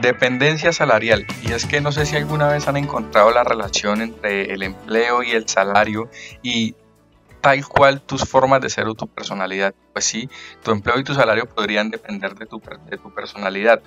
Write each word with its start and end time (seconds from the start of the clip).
Dependencia 0.00 0.72
salarial. 0.72 1.26
Y 1.42 1.52
es 1.52 1.66
que 1.66 1.80
no 1.80 1.92
sé 1.92 2.06
si 2.06 2.16
alguna 2.16 2.48
vez 2.48 2.68
han 2.68 2.76
encontrado 2.76 3.30
la 3.30 3.44
relación 3.44 4.00
entre 4.00 4.52
el 4.52 4.62
empleo 4.62 5.22
y 5.22 5.32
el 5.32 5.48
salario 5.48 6.10
y 6.42 6.74
tal 7.40 7.66
cual 7.66 8.00
tus 8.00 8.24
formas 8.24 8.60
de 8.60 8.70
ser 8.70 8.86
o 8.86 8.94
tu 8.94 9.06
personalidad. 9.06 9.74
Pues 9.92 10.04
sí, 10.04 10.28
tu 10.62 10.70
empleo 10.70 10.98
y 10.98 11.04
tu 11.04 11.14
salario 11.14 11.46
podrían 11.46 11.90
depender 11.90 12.34
de 12.34 12.46
tu, 12.46 12.62
de 12.88 12.96
tu 12.96 13.12
personalidad. 13.12 13.82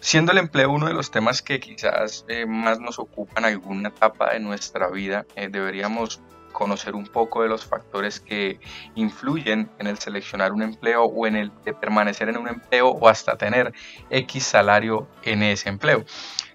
Siendo 0.00 0.32
el 0.32 0.38
empleo 0.38 0.70
uno 0.70 0.86
de 0.86 0.92
los 0.92 1.10
temas 1.10 1.42
que 1.42 1.60
quizás 1.60 2.24
eh, 2.28 2.46
más 2.46 2.78
nos 2.78 2.98
ocupan 2.98 3.44
en 3.44 3.54
alguna 3.54 3.88
etapa 3.88 4.32
de 4.32 4.40
nuestra 4.40 4.88
vida, 4.88 5.24
eh, 5.34 5.48
deberíamos 5.48 6.20
conocer 6.54 6.94
un 6.94 7.06
poco 7.06 7.42
de 7.42 7.50
los 7.50 7.66
factores 7.66 8.20
que 8.20 8.58
influyen 8.94 9.70
en 9.78 9.86
el 9.86 9.98
seleccionar 9.98 10.52
un 10.52 10.62
empleo 10.62 11.04
o 11.04 11.26
en 11.26 11.36
el 11.36 11.52
de 11.64 11.74
permanecer 11.74 12.30
en 12.30 12.38
un 12.38 12.48
empleo 12.48 12.88
o 12.88 13.08
hasta 13.08 13.36
tener 13.36 13.74
X 14.08 14.44
salario 14.44 15.06
en 15.22 15.42
ese 15.42 15.68
empleo. 15.68 16.04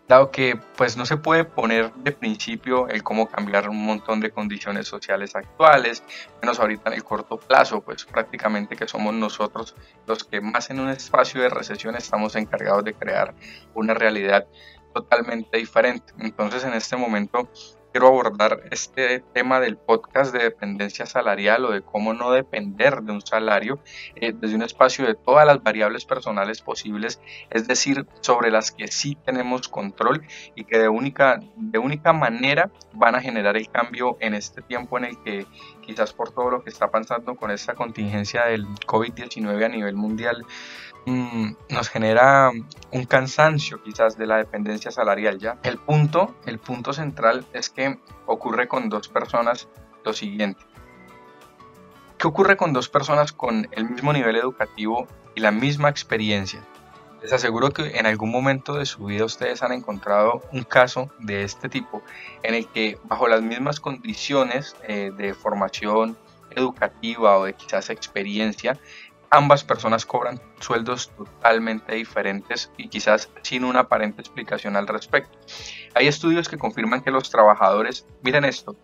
Dado 0.07 0.31
que 0.31 0.59
pues 0.75 0.97
no 0.97 1.05
se 1.05 1.17
puede 1.17 1.43
poner 1.45 1.93
de 1.93 2.11
principio 2.11 2.87
el 2.87 3.03
cómo 3.03 3.27
cambiar 3.27 3.69
un 3.69 3.85
montón 3.85 4.19
de 4.19 4.31
condiciones 4.31 4.87
sociales 4.87 5.35
actuales, 5.35 6.03
menos 6.41 6.59
ahorita 6.59 6.89
en 6.89 6.95
el 6.95 7.03
corto 7.03 7.37
plazo, 7.37 7.81
pues 7.81 8.05
prácticamente 8.05 8.75
que 8.75 8.87
somos 8.87 9.13
nosotros 9.13 9.75
los 10.07 10.23
que 10.23 10.41
más 10.41 10.71
en 10.71 10.79
un 10.79 10.89
espacio 10.89 11.41
de 11.41 11.49
recesión 11.49 11.95
estamos 11.95 12.35
encargados 12.35 12.83
de 12.85 12.95
crear 12.95 13.35
una 13.75 13.93
realidad 13.93 14.47
totalmente 14.95 15.59
diferente. 15.59 16.11
Entonces 16.17 16.63
en 16.63 16.73
este 16.73 16.95
momento 16.95 17.47
quiero 17.91 18.07
abordar 18.07 18.61
este 18.71 19.19
tema 19.33 19.59
del 19.59 19.77
podcast 19.77 20.33
de 20.33 20.43
dependencia 20.43 21.05
salarial 21.05 21.65
o 21.65 21.71
de 21.71 21.81
cómo 21.81 22.13
no 22.13 22.31
depender 22.31 23.01
de 23.01 23.11
un 23.11 23.21
salario 23.21 23.79
eh, 24.15 24.33
desde 24.33 24.55
un 24.55 24.61
espacio 24.61 25.05
de 25.05 25.15
todas 25.15 25.45
las 25.45 25.63
variables 25.63 26.05
personales 26.05 26.61
posibles, 26.61 27.19
es 27.49 27.67
decir, 27.67 28.05
sobre 28.21 28.51
las 28.51 28.71
que 28.71 28.87
sí 28.87 29.17
tenemos 29.25 29.67
control 29.67 30.23
y 30.55 30.65
que 30.65 30.77
de 30.77 30.89
única, 30.89 31.39
de 31.55 31.79
única 31.79 32.13
manera 32.13 32.69
van 32.93 33.15
a 33.15 33.21
generar 33.21 33.57
el 33.57 33.69
cambio 33.69 34.17
en 34.19 34.33
este 34.33 34.61
tiempo 34.61 34.97
en 34.97 35.05
el 35.05 35.23
que 35.23 35.45
quizás 35.81 36.13
por 36.13 36.31
todo 36.31 36.51
lo 36.51 36.63
que 36.63 36.69
está 36.69 36.91
pasando 36.91 37.35
con 37.35 37.49
esta 37.49 37.73
contingencia 37.73 38.45
del 38.45 38.67
COVID-19 38.85 39.65
a 39.65 39.69
nivel 39.69 39.95
mundial, 39.95 40.45
Mm, 41.05 41.53
nos 41.69 41.89
genera 41.89 42.51
un 42.91 43.05
cansancio 43.05 43.81
quizás 43.81 44.17
de 44.17 44.27
la 44.27 44.37
dependencia 44.37 44.91
salarial 44.91 45.39
ya. 45.39 45.57
El 45.63 45.77
punto, 45.77 46.35
el 46.45 46.59
punto 46.59 46.93
central 46.93 47.45
es 47.53 47.69
que 47.69 47.99
ocurre 48.25 48.67
con 48.67 48.89
dos 48.89 49.07
personas 49.07 49.67
lo 50.03 50.13
siguiente. 50.13 50.61
¿Qué 52.17 52.27
ocurre 52.27 52.57
con 52.57 52.73
dos 52.73 52.89
personas 52.89 53.31
con 53.31 53.67
el 53.71 53.89
mismo 53.89 54.11
nivel 54.11 54.35
educativo 54.35 55.07
y 55.35 55.39
la 55.39 55.51
misma 55.51 55.89
experiencia? 55.89 56.61
Les 57.21 57.33
aseguro 57.33 57.71
que 57.71 57.97
en 57.97 58.05
algún 58.05 58.31
momento 58.31 58.73
de 58.75 58.85
su 58.85 59.05
vida 59.05 59.25
ustedes 59.25 59.61
han 59.63 59.71
encontrado 59.71 60.41
un 60.51 60.63
caso 60.63 61.09
de 61.19 61.43
este 61.43 61.69
tipo 61.69 62.01
en 62.43 62.55
el 62.55 62.67
que 62.67 62.97
bajo 63.03 63.27
las 63.27 63.41
mismas 63.41 63.79
condiciones 63.79 64.75
eh, 64.87 65.11
de 65.15 65.33
formación 65.33 66.17
educativa 66.51 67.37
o 67.37 67.45
de 67.45 67.53
quizás 67.53 67.89
experiencia 67.89 68.77
ambas 69.29 69.63
personas 69.63 70.05
cobran 70.05 70.41
sueldos 70.59 71.11
totalmente 71.15 71.95
diferentes 71.95 72.71
y 72.77 72.89
quizás 72.89 73.29
sin 73.41 73.63
una 73.63 73.81
aparente 73.81 74.21
explicación 74.21 74.75
al 74.75 74.87
respecto. 74.87 75.37
Hay 75.95 76.07
estudios 76.07 76.49
que 76.49 76.57
confirman 76.57 77.01
que 77.01 77.11
los 77.11 77.29
trabajadores, 77.29 78.05
miren 78.21 78.45
esto, 78.45 78.75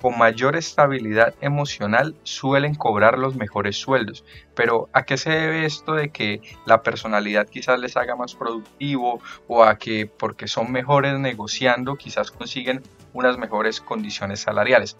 con 0.00 0.18
mayor 0.18 0.54
estabilidad 0.54 1.34
emocional 1.40 2.14
suelen 2.24 2.74
cobrar 2.74 3.18
los 3.18 3.36
mejores 3.36 3.76
sueldos. 3.76 4.22
Pero 4.54 4.90
¿a 4.92 5.04
qué 5.04 5.16
se 5.16 5.30
debe 5.30 5.64
esto 5.64 5.94
de 5.94 6.10
que 6.10 6.42
la 6.66 6.82
personalidad 6.82 7.48
quizás 7.48 7.78
les 7.78 7.96
haga 7.96 8.14
más 8.14 8.34
productivo 8.34 9.22
o 9.48 9.64
a 9.64 9.78
que 9.78 10.06
porque 10.06 10.46
son 10.46 10.72
mejores 10.72 11.18
negociando 11.18 11.96
quizás 11.96 12.30
consiguen 12.30 12.82
unas 13.14 13.38
mejores 13.38 13.80
condiciones 13.80 14.40
salariales? 14.40 14.98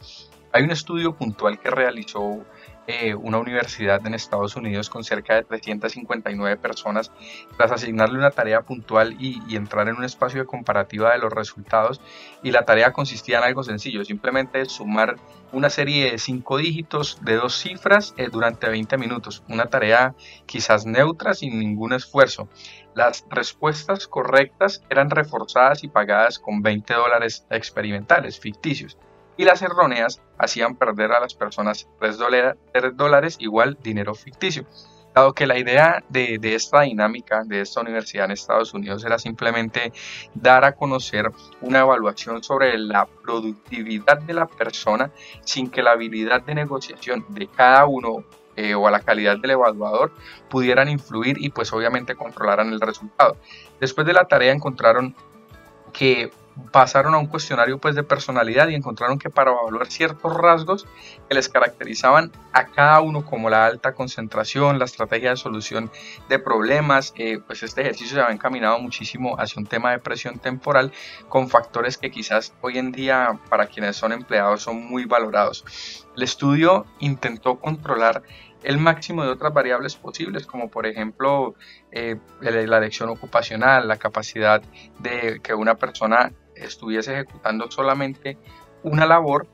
Hay 0.52 0.62
un 0.62 0.70
estudio 0.70 1.14
puntual 1.14 1.58
que 1.58 1.68
realizó 1.68 2.44
eh, 2.86 3.14
una 3.14 3.38
universidad 3.38 4.06
en 4.06 4.12
Estados 4.12 4.56
Unidos 4.56 4.90
con 4.90 5.04
cerca 5.04 5.34
de 5.34 5.42
359 5.42 6.58
personas, 6.58 7.10
tras 7.56 7.72
asignarle 7.72 8.18
una 8.18 8.30
tarea 8.30 8.60
puntual 8.60 9.16
y, 9.18 9.56
entrar 9.56 9.88
en 9.88 9.96
un 9.96 10.04
espacio 10.04 10.40
de 10.40 10.46
comparativa 10.46 11.12
de 11.12 11.18
los 11.18 11.32
resultados. 11.32 12.00
Y 12.42 12.50
la 12.50 12.64
tarea 12.64 12.92
consistía 12.92 13.38
en 13.38 13.44
algo 13.44 13.62
sencillo, 13.62 14.04
simplemente 14.04 14.66
sumar 14.66 15.16
una 15.52 15.70
serie 15.70 16.10
de 16.10 16.18
cinco 16.18 16.58
dígitos 16.58 17.18
de 17.22 17.36
dos 17.36 17.58
cifras 17.58 18.12
eh, 18.18 18.28
durante 18.30 18.68
20 18.68 18.98
minutos. 18.98 19.42
Una 19.48 19.66
tarea 19.66 20.14
quizás 20.44 20.84
neutra, 20.84 21.32
sin 21.32 21.58
ningún 21.58 21.94
esfuerzo. 21.94 22.48
Las 22.94 23.24
respuestas 23.30 24.06
correctas 24.08 24.82
eran 24.90 25.08
reforzadas 25.08 25.84
y 25.84 25.88
pagadas 25.88 26.38
con 26.38 26.60
20 26.60 26.92
dólares 26.92 27.46
experimentales, 27.50 28.38
ficticios 28.38 28.98
y 29.36 29.44
las 29.44 29.62
erróneas 29.62 30.20
hacían 30.38 30.76
perder 30.76 31.12
a 31.12 31.20
las 31.20 31.34
personas 31.34 31.88
3 32.00 32.96
dólares, 32.96 33.36
igual 33.38 33.78
dinero 33.82 34.14
ficticio. 34.14 34.66
Dado 35.14 35.32
que 35.32 35.46
la 35.46 35.56
idea 35.58 36.02
de, 36.08 36.38
de, 36.40 36.56
esta 36.56 36.80
dinámica 36.80 37.44
de 37.44 37.60
esta 37.60 37.80
universidad 37.80 38.24
en 38.24 38.32
Estados 38.32 38.74
Unidos 38.74 39.04
era 39.04 39.16
simplemente 39.18 39.92
dar 40.34 40.64
a 40.64 40.72
conocer 40.72 41.30
una 41.60 41.80
evaluación 41.80 42.42
sobre 42.42 42.76
la 42.78 43.06
productividad 43.22 44.20
de 44.22 44.34
la 44.34 44.46
persona 44.46 45.12
sin 45.44 45.70
que 45.70 45.84
la 45.84 45.92
habilidad 45.92 46.42
de 46.42 46.56
negociación 46.56 47.24
de 47.28 47.46
cada 47.46 47.86
uno 47.86 48.24
eh, 48.56 48.74
o 48.76 48.88
la 48.88 49.00
calidad 49.00 49.38
del 49.38 49.52
evaluador 49.52 50.12
pudieran 50.48 50.88
influir 50.88 51.36
y 51.40 51.50
pues 51.50 51.72
obviamente 51.72 52.14
controlaran 52.14 52.72
el 52.72 52.80
resultado. 52.80 53.36
Después 53.80 54.06
de 54.06 54.12
la 54.12 54.26
tarea 54.26 54.52
encontraron 54.52 55.14
que 55.92 56.30
pasaron 56.72 57.14
a 57.14 57.18
un 57.18 57.26
cuestionario 57.26 57.78
pues 57.78 57.94
de 57.94 58.02
personalidad 58.02 58.68
y 58.68 58.74
encontraron 58.74 59.18
que 59.18 59.30
para 59.30 59.52
evaluar 59.52 59.86
ciertos 59.86 60.34
rasgos 60.36 60.86
que 61.28 61.34
les 61.34 61.48
caracterizaban 61.48 62.32
a 62.52 62.66
cada 62.66 63.00
uno 63.00 63.24
como 63.24 63.50
la 63.50 63.66
alta 63.66 63.94
concentración, 63.94 64.78
la 64.78 64.84
estrategia 64.84 65.30
de 65.30 65.36
solución 65.36 65.90
de 66.28 66.38
problemas, 66.38 67.12
eh, 67.16 67.40
pues 67.44 67.62
este 67.62 67.82
ejercicio 67.82 68.16
se 68.16 68.22
había 68.22 68.34
encaminado 68.34 68.78
muchísimo 68.78 69.36
hacia 69.38 69.60
un 69.60 69.66
tema 69.66 69.90
de 69.90 69.98
presión 69.98 70.38
temporal 70.38 70.92
con 71.28 71.48
factores 71.48 71.98
que 71.98 72.10
quizás 72.10 72.54
hoy 72.60 72.78
en 72.78 72.92
día 72.92 73.38
para 73.48 73.66
quienes 73.66 73.96
son 73.96 74.12
empleados 74.12 74.62
son 74.62 74.84
muy 74.84 75.04
valorados. 75.04 75.64
El 76.16 76.22
estudio 76.22 76.86
intentó 77.00 77.58
controlar 77.58 78.22
el 78.62 78.78
máximo 78.78 79.22
de 79.22 79.28
otras 79.28 79.52
variables 79.52 79.94
posibles, 79.94 80.46
como 80.46 80.70
por 80.70 80.86
ejemplo 80.86 81.54
eh, 81.92 82.16
la 82.40 82.78
elección 82.78 83.10
ocupacional, 83.10 83.86
la 83.86 83.96
capacidad 83.96 84.62
de 85.00 85.40
que 85.42 85.54
una 85.54 85.74
persona 85.74 86.32
estuviese 86.64 87.12
ejecutando 87.12 87.70
solamente 87.70 88.38
una 88.82 89.06
labor 89.06 89.46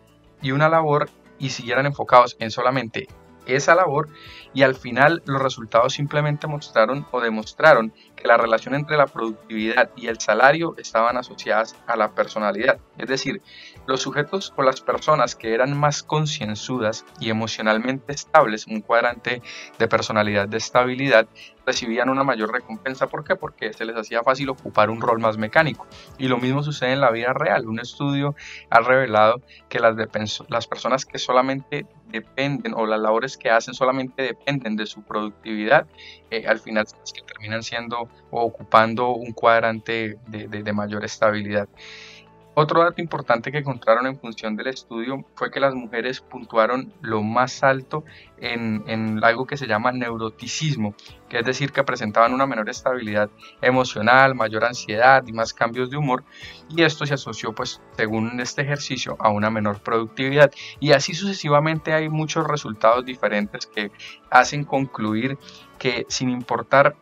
y 0.42 0.52
una 0.52 0.68
labor 0.68 1.08
y 1.38 1.50
siguieran 1.50 1.86
enfocados 1.86 2.36
en 2.38 2.50
solamente 2.50 3.08
esa 3.46 3.74
labor 3.74 4.08
y 4.52 4.62
al 4.62 4.74
final 4.74 5.22
los 5.26 5.40
resultados 5.40 5.94
simplemente 5.94 6.46
mostraron 6.46 7.06
o 7.10 7.20
demostraron 7.20 7.92
que 8.16 8.26
la 8.26 8.36
relación 8.36 8.74
entre 8.74 8.96
la 8.96 9.06
productividad 9.06 9.90
y 9.96 10.08
el 10.08 10.20
salario 10.20 10.74
estaban 10.76 11.16
asociadas 11.16 11.76
a 11.86 11.96
la 11.96 12.14
personalidad. 12.14 12.78
Es 12.98 13.08
decir, 13.08 13.42
los 13.86 14.02
sujetos 14.02 14.52
o 14.56 14.62
las 14.62 14.80
personas 14.80 15.36
que 15.36 15.54
eran 15.54 15.78
más 15.78 16.02
concienzudas 16.02 17.04
y 17.18 17.30
emocionalmente 17.30 18.12
estables, 18.12 18.66
un 18.66 18.80
cuadrante 18.80 19.42
de 19.78 19.88
personalidad 19.88 20.48
de 20.48 20.58
estabilidad, 20.58 21.28
recibían 21.70 22.08
una 22.08 22.24
mayor 22.24 22.52
recompensa. 22.52 23.06
¿Por 23.06 23.22
qué? 23.22 23.36
Porque 23.36 23.72
se 23.72 23.84
les 23.84 23.96
hacía 23.96 24.22
fácil 24.24 24.48
ocupar 24.48 24.90
un 24.90 25.00
rol 25.00 25.20
más 25.20 25.38
mecánico. 25.38 25.86
Y 26.18 26.26
lo 26.26 26.38
mismo 26.38 26.64
sucede 26.64 26.92
en 26.92 27.00
la 27.00 27.12
vida 27.12 27.32
real. 27.32 27.68
Un 27.68 27.78
estudio 27.78 28.34
ha 28.70 28.80
revelado 28.80 29.40
que 29.68 29.78
las, 29.78 30.66
personas 30.66 31.06
que 31.06 31.18
solamente 31.18 31.86
dependen 32.08 32.74
o 32.74 32.86
las 32.86 32.98
labores 32.98 33.36
que 33.36 33.50
hacen 33.50 33.74
solamente 33.74 34.22
dependen 34.22 34.74
de 34.74 34.86
su 34.86 35.02
productividad, 35.02 35.86
eh, 36.30 36.44
al 36.48 36.58
final 36.58 36.86
es 37.04 37.12
que 37.12 37.22
terminan 37.22 37.62
siendo 37.62 38.08
o 38.32 38.42
ocupando 38.42 39.10
un 39.10 39.32
cuadrante 39.32 40.18
de 40.26 40.72
mayor 40.72 41.04
estabilidad. 41.04 41.68
Otro 42.62 42.84
dato 42.84 43.00
importante 43.00 43.50
que 43.50 43.56
encontraron 43.56 44.06
en 44.06 44.18
función 44.18 44.54
del 44.54 44.66
estudio 44.66 45.24
fue 45.34 45.50
que 45.50 45.60
las 45.60 45.74
mujeres 45.74 46.20
puntuaron 46.20 46.92
lo 47.00 47.22
más 47.22 47.62
alto 47.62 48.04
en, 48.36 49.24
algo 49.24 49.46
que 49.46 49.56
se 49.56 49.66
llama 49.66 49.92
neuroticismo, 49.92 50.94
que 51.30 51.38
es 51.38 51.44
decir, 51.46 51.72
que 51.72 51.84
presentaban 51.84 52.34
una 52.34 52.44
menor 52.44 52.68
estabilidad 52.68 53.30
emocional, 53.62 54.34
mayor 54.34 54.66
ansiedad 54.66 55.26
y 55.26 55.32
más 55.32 55.54
cambios 55.54 55.88
de 55.88 55.96
humor, 55.96 56.22
y 56.68 56.82
esto 56.82 57.06
se 57.06 57.14
asoció, 57.14 57.54
pues, 57.54 57.80
según 57.96 58.38
este 58.40 58.60
ejercicio, 58.60 59.16
a 59.20 59.30
una 59.30 59.48
menor 59.48 59.80
productividad. 59.80 60.52
Y 60.80 60.92
así 60.92 61.14
sucesivamente 61.14 61.94
hay 61.94 62.10
muchos 62.10 62.46
resultados 62.46 63.06
diferentes 63.06 63.64
que 63.64 63.90
hacen 64.28 64.64
concluir 64.64 65.38
que 65.78 66.04
sin 66.10 66.28
importar 66.28 66.94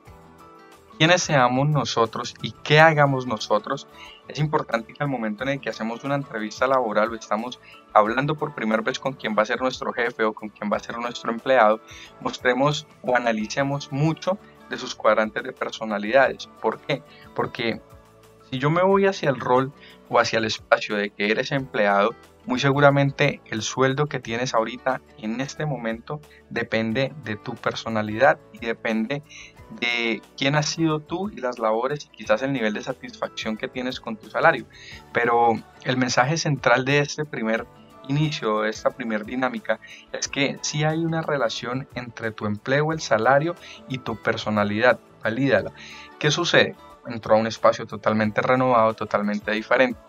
quiénes 0.98 1.22
seamos 1.22 1.68
nosotros 1.68 2.34
y 2.42 2.52
qué 2.62 2.78
hagamos 2.78 3.26
nosotros, 3.26 3.88
es 4.28 4.38
importante 4.38 4.92
que 4.92 5.02
al 5.02 5.08
momento 5.08 5.42
en 5.42 5.50
el 5.50 5.60
que 5.60 5.70
hacemos 5.70 6.04
una 6.04 6.14
entrevista 6.14 6.66
laboral 6.66 7.10
o 7.10 7.14
estamos 7.14 7.58
hablando 7.92 8.34
por 8.34 8.54
primera 8.54 8.82
vez 8.82 8.98
con 8.98 9.14
quién 9.14 9.34
va 9.36 9.42
a 9.42 9.46
ser 9.46 9.60
nuestro 9.60 9.92
jefe 9.92 10.24
o 10.24 10.34
con 10.34 10.50
quién 10.50 10.70
va 10.70 10.76
a 10.76 10.80
ser 10.80 10.98
nuestro 10.98 11.32
empleado, 11.32 11.80
mostremos 12.20 12.86
o 13.02 13.16
analicemos 13.16 13.90
mucho 13.90 14.38
de 14.68 14.76
sus 14.76 14.94
cuadrantes 14.94 15.42
de 15.42 15.52
personalidades. 15.52 16.46
¿Por 16.60 16.78
qué? 16.80 17.02
Porque 17.34 17.80
si 18.50 18.58
yo 18.58 18.70
me 18.70 18.82
voy 18.82 19.06
hacia 19.06 19.30
el 19.30 19.40
rol 19.40 19.72
o 20.08 20.18
hacia 20.18 20.38
el 20.38 20.44
espacio 20.44 20.96
de 20.96 21.10
que 21.10 21.30
eres 21.30 21.52
empleado, 21.52 22.14
muy 22.48 22.58
seguramente 22.58 23.42
el 23.50 23.60
sueldo 23.60 24.06
que 24.06 24.20
tienes 24.20 24.54
ahorita 24.54 25.02
en 25.18 25.42
este 25.42 25.66
momento 25.66 26.22
depende 26.48 27.12
de 27.22 27.36
tu 27.36 27.54
personalidad 27.54 28.38
y 28.54 28.64
depende 28.64 29.22
de 29.82 30.22
quién 30.34 30.54
has 30.54 30.64
sido 30.64 31.00
tú 31.00 31.28
y 31.28 31.42
las 31.42 31.58
labores 31.58 32.06
y 32.06 32.08
quizás 32.08 32.40
el 32.40 32.54
nivel 32.54 32.72
de 32.72 32.82
satisfacción 32.82 33.58
que 33.58 33.68
tienes 33.68 34.00
con 34.00 34.16
tu 34.16 34.30
salario. 34.30 34.64
Pero 35.12 35.62
el 35.84 35.98
mensaje 35.98 36.38
central 36.38 36.86
de 36.86 37.00
este 37.00 37.26
primer 37.26 37.66
inicio, 38.08 38.62
de 38.62 38.70
esta 38.70 38.88
primera 38.88 39.24
dinámica, 39.24 39.78
es 40.10 40.26
que 40.26 40.56
si 40.62 40.84
hay 40.84 41.04
una 41.04 41.20
relación 41.20 41.86
entre 41.96 42.30
tu 42.30 42.46
empleo, 42.46 42.92
el 42.92 43.00
salario 43.02 43.56
y 43.90 43.98
tu 43.98 44.16
personalidad. 44.16 44.98
Valídala. 45.22 45.72
¿Qué 46.18 46.30
sucede? 46.30 46.76
Entró 47.06 47.34
a 47.34 47.38
un 47.38 47.46
espacio 47.46 47.86
totalmente 47.86 48.40
renovado, 48.40 48.94
totalmente 48.94 49.50
diferente. 49.50 50.00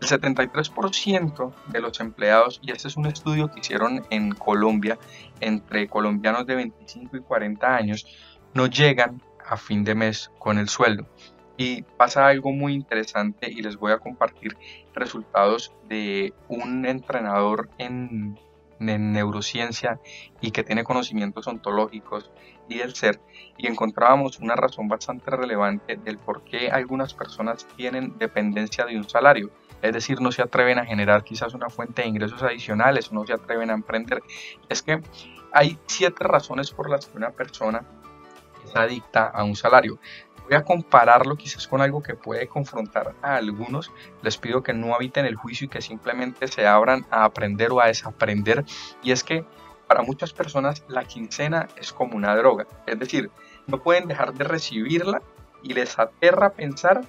El 0.00 0.08
73% 0.08 1.54
de 1.68 1.80
los 1.80 2.00
empleados, 2.00 2.60
y 2.62 2.72
este 2.72 2.88
es 2.88 2.96
un 2.96 3.06
estudio 3.06 3.50
que 3.50 3.60
hicieron 3.60 4.04
en 4.10 4.32
Colombia 4.32 4.98
entre 5.40 5.88
colombianos 5.88 6.46
de 6.46 6.56
25 6.56 7.16
y 7.16 7.20
40 7.20 7.74
años, 7.74 8.06
no 8.52 8.66
llegan 8.66 9.22
a 9.46 9.56
fin 9.56 9.84
de 9.84 9.94
mes 9.94 10.30
con 10.38 10.58
el 10.58 10.68
sueldo. 10.68 11.06
Y 11.56 11.82
pasa 11.82 12.26
algo 12.26 12.50
muy 12.50 12.74
interesante 12.74 13.50
y 13.50 13.62
les 13.62 13.76
voy 13.76 13.92
a 13.92 13.98
compartir 13.98 14.56
resultados 14.92 15.72
de 15.88 16.34
un 16.48 16.84
entrenador 16.84 17.70
en, 17.78 18.38
en 18.80 19.12
neurociencia 19.12 20.00
y 20.40 20.50
que 20.50 20.64
tiene 20.64 20.82
conocimientos 20.82 21.46
ontológicos 21.46 22.30
y 22.68 22.78
del 22.78 22.94
ser 22.94 23.20
y 23.56 23.68
encontrábamos 23.68 24.38
una 24.40 24.56
razón 24.56 24.88
bastante 24.88 25.30
relevante 25.30 25.96
del 25.96 26.18
por 26.18 26.42
qué 26.42 26.70
algunas 26.70 27.14
personas 27.14 27.66
tienen 27.76 28.18
dependencia 28.18 28.84
de 28.84 28.96
un 28.96 29.08
salario 29.08 29.50
es 29.84 29.92
decir, 29.92 30.22
no 30.22 30.32
se 30.32 30.40
atreven 30.40 30.78
a 30.78 30.86
generar 30.86 31.24
quizás 31.24 31.52
una 31.52 31.68
fuente 31.68 32.00
de 32.00 32.08
ingresos 32.08 32.42
adicionales, 32.42 33.12
no 33.12 33.26
se 33.26 33.34
atreven 33.34 33.68
a 33.68 33.74
emprender. 33.74 34.22
Es 34.70 34.82
que 34.82 35.02
hay 35.52 35.78
siete 35.84 36.24
razones 36.24 36.70
por 36.70 36.88
las 36.88 37.04
que 37.04 37.18
una 37.18 37.32
persona 37.32 37.84
es 38.64 38.74
adicta 38.74 39.26
a 39.26 39.44
un 39.44 39.54
salario. 39.54 39.98
Voy 40.44 40.54
a 40.54 40.64
compararlo 40.64 41.36
quizás 41.36 41.68
con 41.68 41.82
algo 41.82 42.02
que 42.02 42.14
puede 42.14 42.48
confrontar 42.48 43.14
a 43.20 43.36
algunos. 43.36 43.92
Les 44.22 44.38
pido 44.38 44.62
que 44.62 44.72
no 44.72 44.94
habiten 44.94 45.26
el 45.26 45.36
juicio 45.36 45.66
y 45.66 45.68
que 45.68 45.82
simplemente 45.82 46.48
se 46.48 46.66
abran 46.66 47.04
a 47.10 47.24
aprender 47.24 47.70
o 47.70 47.82
a 47.82 47.88
desaprender. 47.88 48.64
Y 49.02 49.12
es 49.12 49.22
que 49.22 49.44
para 49.86 50.00
muchas 50.00 50.32
personas 50.32 50.82
la 50.88 51.04
quincena 51.04 51.68
es 51.76 51.92
como 51.92 52.16
una 52.16 52.34
droga. 52.34 52.66
Es 52.86 52.98
decir, 52.98 53.30
no 53.66 53.82
pueden 53.82 54.08
dejar 54.08 54.32
de 54.32 54.44
recibirla 54.44 55.20
y 55.62 55.74
les 55.74 55.98
aterra 55.98 56.54
pensar 56.54 57.02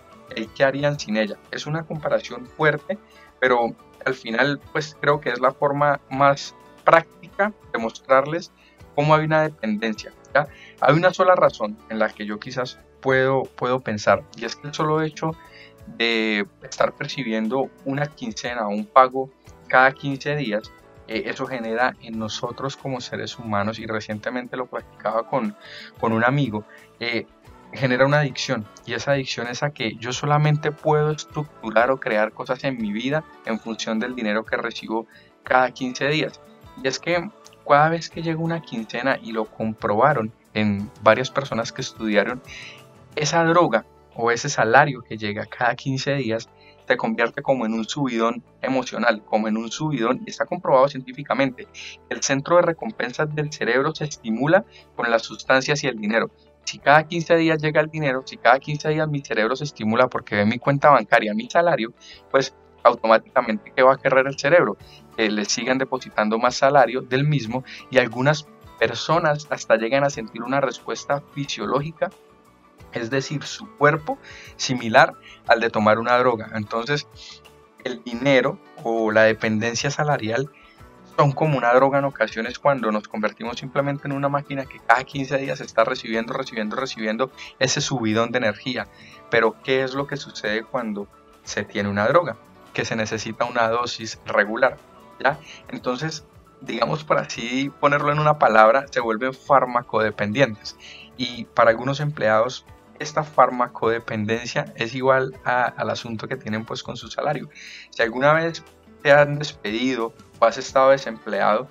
¿qué 0.56 0.64
harían 0.64 1.00
sin 1.00 1.18
ella? 1.18 1.38
Es 1.52 1.66
una 1.66 1.84
comparación 1.84 2.46
fuerte, 2.46 2.98
pero 3.40 3.76
al 4.06 4.14
final 4.14 4.60
pues 4.72 4.98
creo 5.00 5.20
que 5.20 5.30
es 5.30 5.40
la 5.40 5.52
forma 5.52 6.00
más 6.10 6.56
práctica 6.84 7.54
de 7.74 7.80
mostrarles 7.80 8.52
cómo 8.96 9.16
hay 9.16 9.26
una 9.26 9.44
dependencia. 9.44 10.12
Hay 10.82 10.94
una 10.94 11.14
sola 11.14 11.36
razón 11.36 11.78
en 11.90 12.00
la 12.00 12.10
que 12.10 12.26
yo 12.26 12.40
quizás 12.40 12.80
puedo, 13.00 13.44
puedo 13.44 13.80
pensar 13.80 14.24
y 14.36 14.46
es 14.46 14.56
que 14.56 14.68
el 14.68 14.74
solo 14.74 15.02
hecho 15.02 15.32
de 15.98 16.46
estar 16.64 16.94
percibiendo 16.94 17.70
una 17.86 18.08
quincena 18.08 18.68
o 18.68 18.70
un 18.70 18.86
pago 18.86 19.30
cada 19.68 19.92
15 19.92 20.36
días, 20.36 20.72
eh, 21.08 21.24
eso 21.28 21.46
genera 21.46 21.96
en 22.02 22.18
nosotros 22.18 22.76
como 22.76 23.02
seres 23.02 23.38
humanos, 23.38 23.80
y 23.80 23.86
recientemente 23.86 24.58
lo 24.58 24.66
practicaba 24.66 25.28
con, 25.28 25.56
con 26.00 26.14
un 26.14 26.24
amigo, 26.24 26.66
eh, 27.00 27.28
genera 27.76 28.06
una 28.06 28.20
adicción 28.20 28.66
y 28.86 28.94
esa 28.94 29.12
adicción 29.12 29.48
es 29.48 29.64
a 29.64 29.72
que 29.72 29.96
yo 29.96 30.14
solamente 30.14 30.72
puedo 30.72 31.12
estructurar 31.12 31.92
o 31.92 32.00
crear 32.00 32.32
cosas 32.32 32.64
en 32.64 32.78
mi 32.78 32.92
vida 32.92 33.24
en 33.46 33.60
función 33.60 34.00
del 34.00 34.16
dinero 34.16 34.46
que 34.46 34.58
recibo 34.58 35.08
cada 35.44 35.72
15 35.72 36.08
días. 36.10 36.42
Y 36.84 36.88
es 36.88 37.00
que 37.00 37.30
cada 37.68 37.90
vez 37.90 38.10
que 38.10 38.22
llega 38.22 38.40
una 38.40 38.62
quincena 38.62 39.18
y 39.22 39.32
lo 39.32 39.46
comprobaron 39.46 40.32
en 40.54 40.90
varias 41.02 41.32
personas 41.32 41.72
que 41.72 41.82
estudiaron, 41.82 42.42
esa 43.16 43.44
droga 43.44 43.86
o 44.16 44.32
ese 44.32 44.50
salario 44.50 45.02
que 45.02 45.18
llega 45.18 45.46
cada 45.46 45.76
15 45.76 46.16
días 46.16 46.50
se 46.88 46.98
convierte 46.98 47.42
como 47.42 47.66
en 47.66 47.74
un 47.74 47.86
subidón 47.86 48.44
emocional, 48.62 49.24
como 49.26 49.48
en 49.48 49.58
un 49.58 49.72
subidón, 49.72 50.22
y 50.26 50.30
está 50.30 50.46
comprobado 50.46 50.88
científicamente. 50.88 51.68
El 52.10 52.22
centro 52.22 52.58
de 52.58 52.62
recompensas 52.62 53.34
del 53.34 53.52
cerebro 53.52 53.94
se 53.96 54.06
estimula 54.06 54.66
con 54.96 55.10
las 55.10 55.24
sustancias 55.24 55.84
y 55.84 55.88
el 55.88 56.00
dinero 56.00 56.30
si 56.66 56.80
cada 56.80 57.08
15 57.08 57.36
días 57.38 57.62
llega 57.62 57.80
el 57.80 57.90
dinero, 57.90 58.24
si 58.26 58.38
cada 58.38 58.60
15 58.60 58.90
días 58.90 59.08
mi 59.08 59.22
cerebro 59.22 59.56
se 59.56 59.64
estimula 59.64 60.08
porque 60.08 60.36
ve 60.36 60.46
mi 60.46 60.60
cuenta 60.60 60.90
bancaria, 60.90 61.34
mi 61.34 61.50
salario, 61.50 61.94
pues 62.32 62.54
automáticamente 62.84 63.72
¿qué 63.76 63.84
va 63.84 63.94
a 63.94 63.98
querer 63.98 64.28
el 64.28 64.38
cerebro? 64.38 64.78
Que 65.16 65.30
le 65.30 65.46
sigan 65.46 65.78
depositando 65.78 66.38
más 66.38 66.56
salario 66.56 67.02
del 67.02 67.26
mismo 67.28 67.64
y 67.90 68.00
algunas 68.00 68.48
personas 68.80 69.48
hasta 69.50 69.78
llegan 69.78 70.04
a 70.04 70.10
sentir 70.10 70.44
una 70.44 70.60
respuesta 70.60 71.22
fisiológica, 71.34 72.10
es 72.94 73.10
decir, 73.10 73.44
su 73.44 73.70
cuerpo 73.78 74.18
similar 74.56 75.14
al 75.48 75.60
de 75.60 75.70
tomar 75.70 76.00
una 76.00 76.18
droga. 76.18 76.52
Entonces, 76.56 77.08
el 77.84 78.04
dinero 78.04 78.60
o 78.84 79.12
la 79.12 79.24
dependencia 79.24 79.92
salarial 79.92 80.50
son 81.18 81.32
como 81.32 81.58
una 81.58 81.74
droga 81.74 82.00
en 82.00 82.06
ocasiones 82.06 82.60
cuando 82.60 82.92
nos 82.92 83.08
convertimos 83.08 83.58
simplemente 83.58 84.08
en 84.08 84.14
una 84.14 84.30
máquina 84.30 84.66
que 84.66 84.80
cada 84.80 85.04
15 85.04 85.38
días 85.38 85.62
está 85.62 85.84
recibiendo, 85.84 86.34
recibiendo, 86.34 86.76
recibiendo 86.76 87.32
ese 87.60 87.82
subidón 87.82 88.32
de 88.32 88.40
energía. 88.40 88.88
Pero 89.30 89.56
¿qué 89.64 89.84
es 89.84 89.94
lo 89.94 90.08
que 90.08 90.18
sucede 90.18 90.64
cuando 90.64 91.08
se 91.44 91.64
tiene 91.64 91.90
una 91.90 92.08
droga? 92.08 92.38
Que 92.74 92.86
se 92.86 92.96
necesita 92.96 93.46
una 93.46 93.70
dosis 93.70 94.20
regular. 94.26 94.78
¿ya? 95.20 95.40
Entonces, 95.70 96.26
digamos 96.62 97.04
por 97.04 97.18
así 97.18 97.72
ponerlo 97.80 98.12
en 98.12 98.20
una 98.20 98.38
palabra, 98.38 98.86
se 98.90 99.00
vuelven 99.00 99.34
farmacodependientes. 99.34 100.78
Y 101.18 101.46
para 101.46 101.70
algunos 101.70 102.00
empleados 102.02 102.66
esta 103.00 103.24
farmacodependencia 103.24 104.74
es 104.76 104.96
igual 104.96 105.38
al 105.44 105.90
asunto 105.90 106.28
que 106.28 106.38
tienen 106.38 106.66
pues 106.66 106.84
con 106.84 106.98
su 106.98 107.08
salario. 107.10 107.50
Si 107.90 108.02
alguna 108.02 108.34
vez 108.34 108.64
te 109.06 109.12
han 109.12 109.38
despedido 109.38 110.12
o 110.40 110.46
has 110.46 110.58
estado 110.58 110.90
desempleado, 110.90 111.68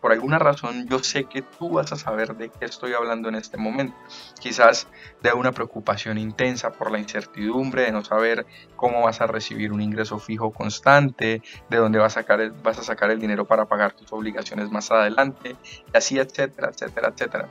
por, 0.00 0.12
alguna 0.12 0.38
razón 0.38 0.86
yo 0.88 1.00
sé 1.00 1.24
que 1.24 1.42
tú 1.42 1.70
vas 1.70 1.92
a 1.92 1.96
saber 1.96 2.36
de 2.36 2.48
qué 2.48 2.64
estoy 2.64 2.92
hablando 2.92 3.28
en 3.28 3.34
este 3.34 3.56
momento. 3.56 3.96
Quizás 4.40 4.86
de 5.22 5.32
una 5.32 5.52
preocupación 5.52 6.16
intensa 6.18 6.70
por 6.70 6.90
la 6.90 6.98
incertidumbre 6.98 7.82
de 7.82 7.92
no 7.92 8.04
saber 8.04 8.46
cómo 8.76 9.02
vas 9.02 9.20
a 9.20 9.26
recibir 9.26 9.72
un 9.72 9.80
ingreso 9.80 10.18
fijo 10.18 10.52
constante, 10.52 11.42
de 11.68 11.76
dónde 11.76 11.98
vas 11.98 12.16
a 12.16 12.20
sacar 12.20 12.40
el, 12.40 12.52
vas 12.52 12.78
a 12.78 12.82
sacar 12.82 13.10
el 13.10 13.18
dinero 13.18 13.46
para 13.46 13.66
pagar 13.66 13.94
tus 13.94 14.12
obligaciones 14.12 14.70
más 14.70 14.90
adelante, 14.90 15.56
y 15.92 15.96
así, 15.96 16.18
etcétera, 16.18 16.70
etcétera, 16.72 17.08
etcétera. 17.08 17.48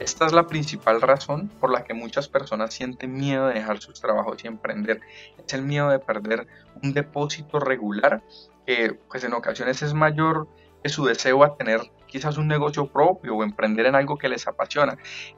Esta 0.00 0.26
es 0.26 0.32
la 0.32 0.48
principal 0.48 1.00
razón 1.00 1.48
por 1.60 1.70
la 1.70 1.84
que 1.84 1.94
muchas 1.94 2.28
personas 2.28 2.74
sienten 2.74 3.14
miedo 3.14 3.46
de 3.46 3.54
dejar 3.54 3.78
sus 3.78 4.00
trabajos 4.00 4.42
y 4.42 4.48
emprender. 4.48 5.00
Es 5.46 5.54
el 5.54 5.62
miedo 5.62 5.88
de 5.88 6.00
perder 6.00 6.48
un 6.82 6.92
depósito 6.92 7.60
regular 7.60 8.22
que 8.66 8.98
pues 9.08 9.22
en 9.22 9.34
ocasiones 9.34 9.82
es 9.82 9.94
mayor 9.94 10.48
su 10.92 11.04
deseo 11.04 11.42
a 11.44 11.56
tener 11.56 11.80
quizás 12.06 12.38
un 12.38 12.46
negocio 12.46 12.86
propio 12.86 13.34
o 13.34 13.42
emprender 13.42 13.86
en 13.86 13.96
algo 13.96 14.18
que 14.18 14.28
les 14.28 14.46
apasiona. 14.46 14.96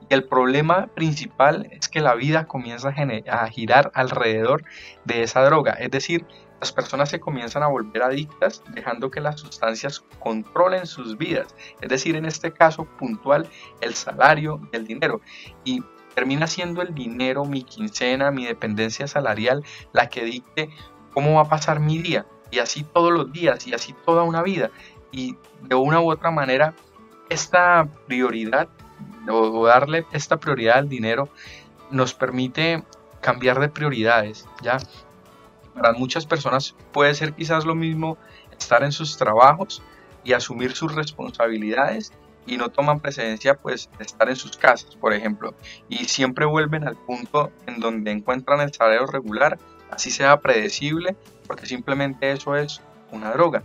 Y 0.08 0.12
el 0.12 0.24
problema 0.24 0.88
principal 0.88 1.68
es 1.70 1.88
que 1.88 2.00
la 2.00 2.14
vida 2.14 2.46
comienza 2.46 2.90
a, 2.90 3.48
girar 3.48 3.90
alrededor 3.94 4.62
de 5.04 5.22
esa 5.22 5.42
droga. 5.42 5.72
Es 5.72 5.90
decir, 5.90 6.26
las 6.60 6.72
personas 6.72 7.08
se 7.08 7.18
comienzan 7.20 7.62
a 7.62 7.68
volver 7.68 8.02
adictas 8.02 8.62
dejando 8.74 9.10
que 9.10 9.22
las 9.22 9.40
sustancias 9.40 10.04
controlen 10.18 10.86
sus 10.86 11.16
vidas. 11.16 11.54
Es 11.80 11.88
decir, 11.88 12.14
en 12.16 12.26
este 12.26 12.52
caso 12.52 12.84
puntual, 12.84 13.48
el 13.80 13.94
salario 13.94 14.60
y 14.70 14.76
el 14.76 14.86
dinero. 14.86 15.22
Y 15.64 15.82
termina 16.14 16.46
siendo 16.46 16.82
el 16.82 16.94
dinero, 16.94 17.44
mi 17.44 17.62
quincena, 17.62 18.30
mi 18.30 18.44
dependencia 18.46 19.06
salarial, 19.06 19.64
la 19.92 20.08
que 20.08 20.24
dicte 20.24 20.70
cómo 21.14 21.36
va 21.36 21.42
a 21.42 21.48
pasar 21.48 21.80
mi 21.80 21.98
día. 22.02 22.26
Y 22.50 22.58
así 22.58 22.84
todos 22.84 23.12
los 23.12 23.32
días 23.32 23.66
y 23.66 23.74
así 23.74 23.94
toda 24.04 24.22
una 24.22 24.42
vida. 24.42 24.70
Y 25.16 25.36
de 25.62 25.74
una 25.74 26.00
u 26.00 26.12
otra 26.12 26.30
manera, 26.30 26.74
esta 27.28 27.88
prioridad 28.06 28.68
o 29.28 29.66
darle 29.66 30.06
esta 30.12 30.36
prioridad 30.36 30.76
al 30.76 30.88
dinero 30.88 31.28
nos 31.90 32.14
permite 32.14 32.84
cambiar 33.20 33.58
de 33.58 33.68
prioridades, 33.68 34.46
¿ya? 34.62 34.78
Para 35.74 35.92
muchas 35.94 36.26
personas 36.26 36.76
puede 36.92 37.14
ser 37.14 37.32
quizás 37.32 37.64
lo 37.64 37.74
mismo 37.74 38.18
estar 38.56 38.84
en 38.84 38.92
sus 38.92 39.16
trabajos 39.16 39.82
y 40.22 40.32
asumir 40.32 40.72
sus 40.74 40.94
responsabilidades 40.94 42.12
y 42.46 42.56
no 42.56 42.68
toman 42.68 43.00
precedencia 43.00 43.54
pues 43.54 43.90
estar 43.98 44.28
en 44.28 44.36
sus 44.36 44.56
casas, 44.56 44.96
por 44.96 45.12
ejemplo, 45.12 45.54
y 45.88 46.04
siempre 46.04 46.44
vuelven 46.44 46.86
al 46.86 46.96
punto 46.96 47.50
en 47.66 47.80
donde 47.80 48.12
encuentran 48.12 48.60
el 48.60 48.72
salario 48.72 49.06
regular, 49.06 49.58
así 49.90 50.10
sea 50.10 50.40
predecible, 50.40 51.16
porque 51.46 51.66
simplemente 51.66 52.30
eso 52.30 52.54
es 52.54 52.82
una 53.12 53.30
droga. 53.32 53.62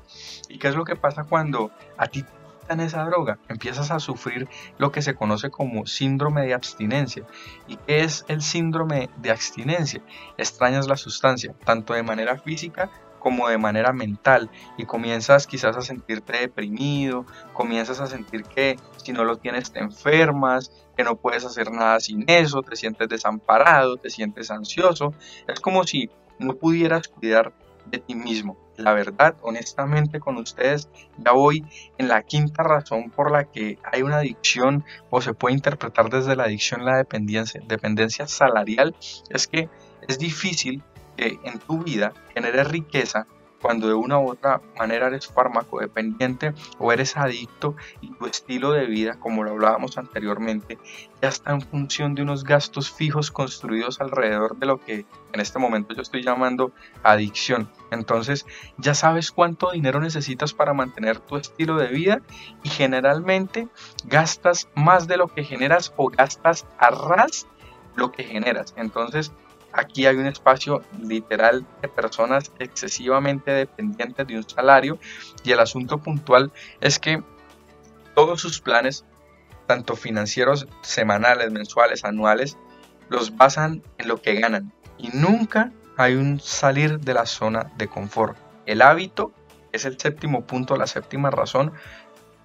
¿Y 0.49 0.59
qué 0.59 0.67
es 0.67 0.75
lo 0.75 0.85
que 0.85 0.95
pasa 0.95 1.23
cuando 1.23 1.71
a 1.97 2.07
ti 2.07 2.23
quitan 2.23 2.79
esa 2.79 3.03
droga, 3.03 3.37
empiezas 3.49 3.91
a 3.91 3.99
sufrir 3.99 4.47
lo 4.77 4.91
que 4.91 5.01
se 5.01 5.15
conoce 5.15 5.49
como 5.49 5.85
síndrome 5.85 6.45
de 6.45 6.53
abstinencia. 6.53 7.25
¿Y 7.67 7.75
qué 7.77 8.03
es 8.03 8.25
el 8.27 8.41
síndrome 8.41 9.09
de 9.17 9.31
abstinencia? 9.31 10.01
Extrañas 10.37 10.87
la 10.87 10.97
sustancia, 10.97 11.53
tanto 11.65 11.93
de 11.93 12.03
manera 12.03 12.37
física 12.37 12.89
como 13.21 13.47
de 13.47 13.57
manera 13.57 13.93
mental 13.93 14.49
y 14.77 14.85
comienzas 14.85 15.45
quizás 15.45 15.77
a 15.77 15.81
sentirte 15.81 16.39
deprimido, 16.39 17.25
comienzas 17.53 18.01
a 18.01 18.07
sentir 18.07 18.43
que 18.43 18.77
si 18.97 19.13
no 19.13 19.23
lo 19.23 19.37
tienes 19.37 19.71
te 19.71 19.79
enfermas, 19.79 20.71
que 20.97 21.03
no 21.03 21.15
puedes 21.15 21.45
hacer 21.45 21.71
nada 21.71 21.99
sin 21.99 22.25
eso, 22.27 22.63
te 22.63 22.75
sientes 22.75 23.07
desamparado, 23.07 23.97
te 23.97 24.09
sientes 24.09 24.49
ansioso, 24.49 25.13
es 25.47 25.59
como 25.59 25.83
si 25.83 26.09
no 26.39 26.55
pudieras 26.55 27.07
cuidar 27.07 27.53
de 27.85 27.99
ti 27.99 28.15
mismo. 28.15 28.57
La 28.77 28.93
verdad, 28.93 29.35
honestamente 29.41 30.19
con 30.19 30.37
ustedes, 30.37 30.89
ya 31.17 31.33
voy 31.33 31.65
en 31.97 32.07
la 32.07 32.23
quinta 32.23 32.63
razón 32.63 33.11
por 33.11 33.31
la 33.31 33.45
que 33.45 33.77
hay 33.83 34.01
una 34.01 34.17
adicción 34.17 34.83
o 35.09 35.21
se 35.21 35.33
puede 35.33 35.55
interpretar 35.55 36.09
desde 36.09 36.35
la 36.35 36.43
adicción 36.43 36.85
la 36.85 36.97
dependencia, 36.97 37.61
dependencia 37.67 38.27
salarial, 38.27 38.95
es 39.29 39.47
que 39.47 39.69
es 40.07 40.17
difícil 40.17 40.83
que 41.15 41.39
en 41.43 41.59
tu 41.59 41.83
vida 41.83 42.13
generes 42.33 42.67
riqueza 42.69 43.27
cuando 43.61 43.87
de 43.87 43.93
una 43.93 44.19
u 44.19 44.29
otra 44.29 44.61
manera 44.77 45.07
eres 45.07 45.27
fármaco 45.27 45.79
dependiente 45.79 46.53
o 46.79 46.91
eres 46.91 47.17
adicto 47.17 47.75
y 48.01 48.11
tu 48.13 48.25
estilo 48.25 48.71
de 48.71 48.85
vida, 48.85 49.19
como 49.19 49.43
lo 49.43 49.51
hablábamos 49.51 49.97
anteriormente, 49.97 50.79
ya 51.21 51.29
está 51.29 51.51
en 51.51 51.61
función 51.61 52.15
de 52.15 52.23
unos 52.23 52.43
gastos 52.43 52.91
fijos 52.91 53.31
construidos 53.31 54.01
alrededor 54.01 54.57
de 54.57 54.65
lo 54.65 54.79
que 54.79 55.05
en 55.33 55.39
este 55.39 55.59
momento 55.59 55.93
yo 55.93 56.01
estoy 56.01 56.23
llamando 56.23 56.71
adicción. 57.03 57.69
Entonces 57.91 58.45
ya 58.77 58.93
sabes 58.93 59.31
cuánto 59.31 59.71
dinero 59.71 59.99
necesitas 59.99 60.53
para 60.53 60.73
mantener 60.73 61.19
tu 61.19 61.37
estilo 61.37 61.77
de 61.77 61.87
vida 61.87 62.21
y 62.63 62.69
generalmente 62.69 63.67
gastas 64.05 64.67
más 64.75 65.07
de 65.07 65.17
lo 65.17 65.27
que 65.27 65.43
generas 65.43 65.93
o 65.97 66.09
gastas 66.09 66.65
a 66.77 66.89
ras 66.89 67.47
lo 67.95 68.11
que 68.11 68.23
generas. 68.23 68.73
Entonces 68.77 69.31
Aquí 69.73 70.05
hay 70.05 70.15
un 70.15 70.27
espacio 70.27 70.83
literal 70.99 71.65
de 71.81 71.87
personas 71.87 72.51
excesivamente 72.59 73.51
dependientes 73.51 74.27
de 74.27 74.37
un 74.37 74.47
salario 74.47 74.99
y 75.43 75.51
el 75.51 75.59
asunto 75.59 75.99
puntual 75.99 76.51
es 76.81 76.99
que 76.99 77.23
todos 78.15 78.41
sus 78.41 78.59
planes, 78.59 79.05
tanto 79.67 79.95
financieros 79.95 80.67
semanales, 80.81 81.51
mensuales, 81.51 82.03
anuales, 82.03 82.57
los 83.09 83.35
basan 83.37 83.81
en 83.97 84.07
lo 84.07 84.21
que 84.21 84.39
ganan 84.39 84.73
y 84.97 85.09
nunca 85.13 85.71
hay 85.97 86.15
un 86.15 86.39
salir 86.39 86.99
de 86.99 87.13
la 87.13 87.25
zona 87.25 87.71
de 87.77 87.87
confort. 87.87 88.37
El 88.65 88.81
hábito 88.81 89.31
es 89.71 89.85
el 89.85 89.99
séptimo 89.99 90.45
punto, 90.45 90.75
la 90.75 90.87
séptima 90.87 91.29
razón, 91.29 91.73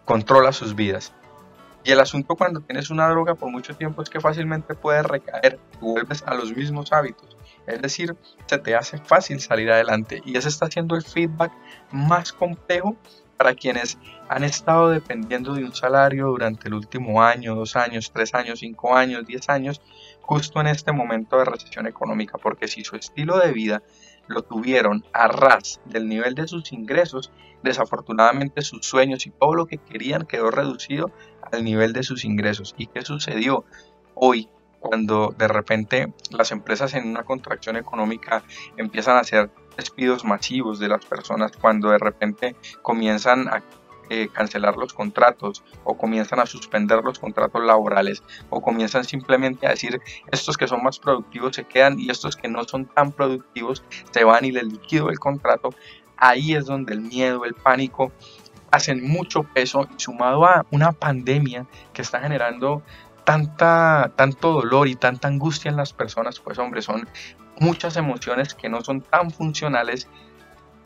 controla 0.05 0.53
sus 0.53 0.75
vidas. 0.75 1.13
Y 1.87 1.93
el 1.93 2.01
asunto 2.01 2.35
cuando 2.35 2.61
tienes 2.61 2.91
una 2.91 3.09
droga 3.09 3.37
por 3.37 3.49
mucho 3.49 3.77
tiempo 3.77 4.03
es 4.03 4.11
que 4.11 4.21
fácilmente 4.21 4.75
puedes 4.75 5.07
recaer 5.07 5.61
vuelves 5.81 6.25
a 6.27 6.35
los 6.35 6.53
mismos 6.53 6.93
hábitos. 6.93 7.37
Es 7.65 7.81
decir, 7.81 8.17
se 8.47 8.59
te 8.59 8.75
hace 8.75 8.99
fácil 8.99 9.39
salir 9.39 9.71
adelante 9.71 10.21
y 10.25 10.37
ese 10.37 10.49
está 10.49 10.69
siendo 10.69 10.97
el 10.97 11.05
feedback 11.05 11.53
más 11.93 12.33
complejo 12.33 12.97
para 13.37 13.55
quienes 13.55 13.99
han 14.29 14.43
estado 14.43 14.89
dependiendo 14.89 15.55
de 15.55 15.63
un 15.63 15.73
salario 15.77 16.27
durante 16.27 16.67
el 16.67 16.75
último 16.75 17.23
año, 17.23 17.55
dos 17.55 17.77
años, 17.77 18.11
tres 18.13 18.35
años, 18.35 18.59
cinco 18.59 18.97
años, 18.97 19.25
diez 19.25 19.49
años, 19.49 19.81
justo 20.23 20.61
en 20.61 20.67
este 20.67 20.91
momento 20.91 21.39
de 21.39 21.45
recesión 21.45 21.87
económica, 21.87 22.37
porque 22.37 22.67
si 22.67 22.83
su 22.83 22.97
estilo 22.97 23.39
de 23.39 23.53
vida 23.53 23.83
lo 24.29 24.43
tuvieron 24.43 25.05
a 25.13 25.29
ras 25.29 25.81
del 25.85 26.09
nivel 26.09 26.35
de 26.35 26.49
sus 26.49 26.73
ingresos, 26.73 27.33
desafortunadamente 27.63 28.63
sus 28.63 28.87
sueños 28.87 29.27
y 29.27 29.31
todo 29.31 29.55
lo 29.55 29.67
que 29.67 29.79
querían 29.79 30.27
quedó 30.27 30.51
reducido 30.51 31.11
al 31.53 31.65
nivel 31.65 31.93
de 31.93 32.03
sus 32.03 32.25
ingresos. 32.25 32.75
¿Y 32.77 32.87
qué 32.87 33.03
sucedió 33.03 33.65
hoy 34.15 34.49
cuando 34.81 35.35
de 35.37 35.49
repente 35.49 36.13
las 36.31 36.53
empresas 36.53 36.95
en 36.95 37.09
una 37.09 37.25
contracción 37.25 37.77
económica 37.77 38.45
empiezan 38.77 39.17
a 39.17 39.21
hacer 39.21 39.51
despidos 39.77 40.25
masivos 40.25 40.79
de 40.79 40.89
las 40.89 41.05
personas, 41.05 41.53
cuando 41.61 41.91
de 41.91 41.99
repente 41.99 42.57
comienzan 42.83 43.49
a 43.49 43.63
eh, 44.11 44.29
cancelar 44.33 44.77
los 44.77 44.93
contratos 44.93 45.65
o 45.85 45.97
comienzan 45.97 46.41
a 46.41 46.47
suspender 46.47 47.03
los 47.03 47.19
contratos 47.19 47.65
laborales 47.65 48.23
o 48.51 48.61
comienzan 48.61 49.05
simplemente 49.05 49.67
a 49.67 49.71
decir 49.71 50.01
estos 50.31 50.57
que 50.57 50.69
son 50.69 50.83
más 50.83 50.99
productivos 50.99 51.57
se 51.57 51.65
quedan 51.65 51.99
y 51.99 52.11
estos 52.11 52.37
que 52.37 52.49
no 52.49 52.65
son 52.65 52.87
tan 52.87 53.13
productivos 53.13 53.83
se 54.11 54.25
van 54.25 54.45
y 54.45 54.53
les 54.53 54.65
liquido 54.65 55.11
el 55.11 55.19
contrato, 55.19 55.71
ahí 56.17 56.55
es 56.55 56.67
donde 56.67 56.95
el 56.95 57.01
miedo, 57.01 57.45
el 57.45 57.55
pánico 57.55 58.13
hacen 58.71 59.07
mucho 59.07 59.43
peso 59.43 59.89
y 59.97 60.01
sumado 60.01 60.45
a 60.45 60.67
una 60.71 60.93
pandemia 60.93 61.67
que 61.93 62.03
está 62.03 62.21
generando 62.21 62.83
tanta, 63.25 64.13
tanto 64.17 64.53
dolor 64.53 64.89
y 64.89 64.95
tanta 64.95 65.29
angustia 65.29 65.71
en 65.71 65.77
las 65.77 65.93
personas, 65.93 66.39
pues 66.41 66.59
hombre, 66.59 66.83
son 66.83 67.09
muchas 67.59 67.97
emociones 67.97 68.55
que 68.55 68.69
no 68.69 68.83
son 68.83 69.01
tan 69.01 69.31
funcionales 69.31 70.09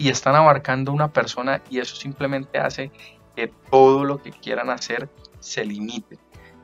y 0.00 0.08
están 0.08 0.34
abarcando 0.34 0.92
una 0.92 1.12
persona 1.12 1.60
y 1.68 1.78
eso 1.78 1.94
simplemente 1.94 2.58
hace 2.58 2.90
que 3.36 3.52
todo 3.70 4.06
lo 4.06 4.22
que 4.22 4.30
quieran 4.30 4.70
hacer 4.70 5.10
se 5.40 5.62
limite, 5.62 6.18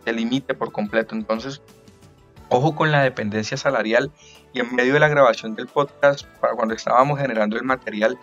se 0.07 0.13
limite 0.15 0.55
por 0.55 0.73
completo. 0.73 1.15
Entonces, 1.15 1.61
ojo 2.49 2.75
con 2.75 2.91
la 2.91 3.03
dependencia 3.03 3.59
salarial 3.59 4.11
y 4.55 4.61
en 4.61 4.75
medio 4.75 4.95
de 4.95 5.01
la 5.01 5.09
grabación 5.09 5.55
del 5.55 5.67
podcast, 5.67 6.27
para 6.41 6.55
cuando 6.55 6.75
estábamos 6.75 7.21
generando 7.21 7.59
el 7.59 7.65
material, 7.65 8.19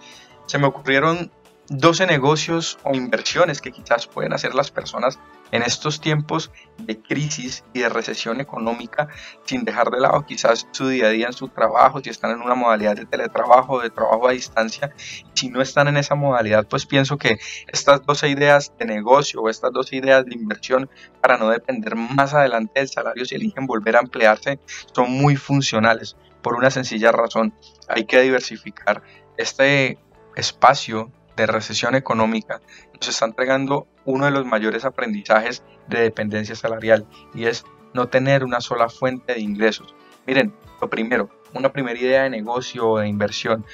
se 0.48 0.58
me 0.58 0.66
ocurrieron 0.66 1.32
12 1.70 2.08
negocios 2.08 2.78
o 2.84 2.94
inversiones 2.94 3.62
que 3.62 3.72
quizás 3.72 4.06
pueden 4.08 4.34
hacer 4.34 4.54
las 4.54 4.70
personas 4.70 5.18
en 5.52 5.62
estos 5.64 6.02
tiempos 6.02 6.52
de 6.78 7.00
crisis 7.00 7.64
y 7.74 7.80
de 7.80 7.90
recesión 7.90 8.42
económica 8.42 9.08
sin 9.46 9.64
dejar 9.64 9.90
de 9.90 10.02
lado 10.02 10.26
quizás 10.26 10.68
su 10.72 10.88
día 10.90 11.06
a 11.06 11.10
día 11.10 11.28
en 11.28 11.34
su 11.34 11.48
trabajo, 11.48 12.02
si 12.02 12.10
están 12.10 12.32
en 12.32 12.42
una 12.42 12.56
modalidad 12.56 12.96
de 12.96 13.06
teletrabajo, 13.06 13.80
de 13.80 13.90
trabajo 13.90 14.28
a 14.28 14.34
distancia, 14.34 14.94
si 15.34 15.50
no 15.50 15.62
están 15.62 15.88
en 15.88 15.98
esa 15.98 16.16
modalidad, 16.16 16.68
pues 16.68 16.86
pienso 16.86 17.18
que 17.18 17.38
estas 17.68 18.06
12 18.06 18.30
ideas 18.30 18.74
de 18.78 18.86
negocio 18.86 19.42
o 19.42 19.50
estas 19.50 19.72
12 19.72 19.96
ideas 19.96 20.26
de 20.26 20.36
inversión 20.36 20.90
para 21.22 21.38
no 21.38 21.50
depender 21.50 21.96
más 21.96 22.34
adelante 22.34 22.80
del 22.80 22.90
salario 22.90 23.26
si 23.26 23.36
eligen 23.36 23.68
volver 23.68 23.96
a 23.96 24.02
emplearse 24.02 24.60
son 24.94 25.12
muy 25.12 25.38
funcionales 25.38 26.18
por 26.42 26.56
una 26.56 26.70
sencilla 26.70 27.12
razón, 27.12 27.54
hay 27.88 28.04
que 28.04 28.20
diversificar 28.22 29.02
este 29.38 29.98
espacio 30.36 31.12
de 31.36 31.46
recesión 31.46 31.96
económica 31.96 32.62
nos 32.94 33.08
está 33.08 33.26
entregando 33.26 33.88
uno 34.06 34.26
de 34.26 34.32
los 34.32 34.46
mayores 34.46 34.86
aprendizajes 34.86 35.64
de 35.88 36.02
dependencia 36.02 36.56
salarial 36.56 37.08
y 37.34 37.46
es 37.46 37.66
no 37.94 38.08
tener 38.08 38.44
una 38.44 38.62
sola 38.62 38.90
fuente 38.90 39.34
de 39.34 39.42
ingresos. 39.42 39.96
Miren, 40.26 40.54
lo 40.82 40.90
primero, 40.90 41.30
una 41.54 41.72
primera 41.72 42.00
idea 42.00 42.24
de 42.24 42.30
negocio 42.30 42.90
o 42.90 43.00
de 43.00 43.08
inversión, 43.08 43.66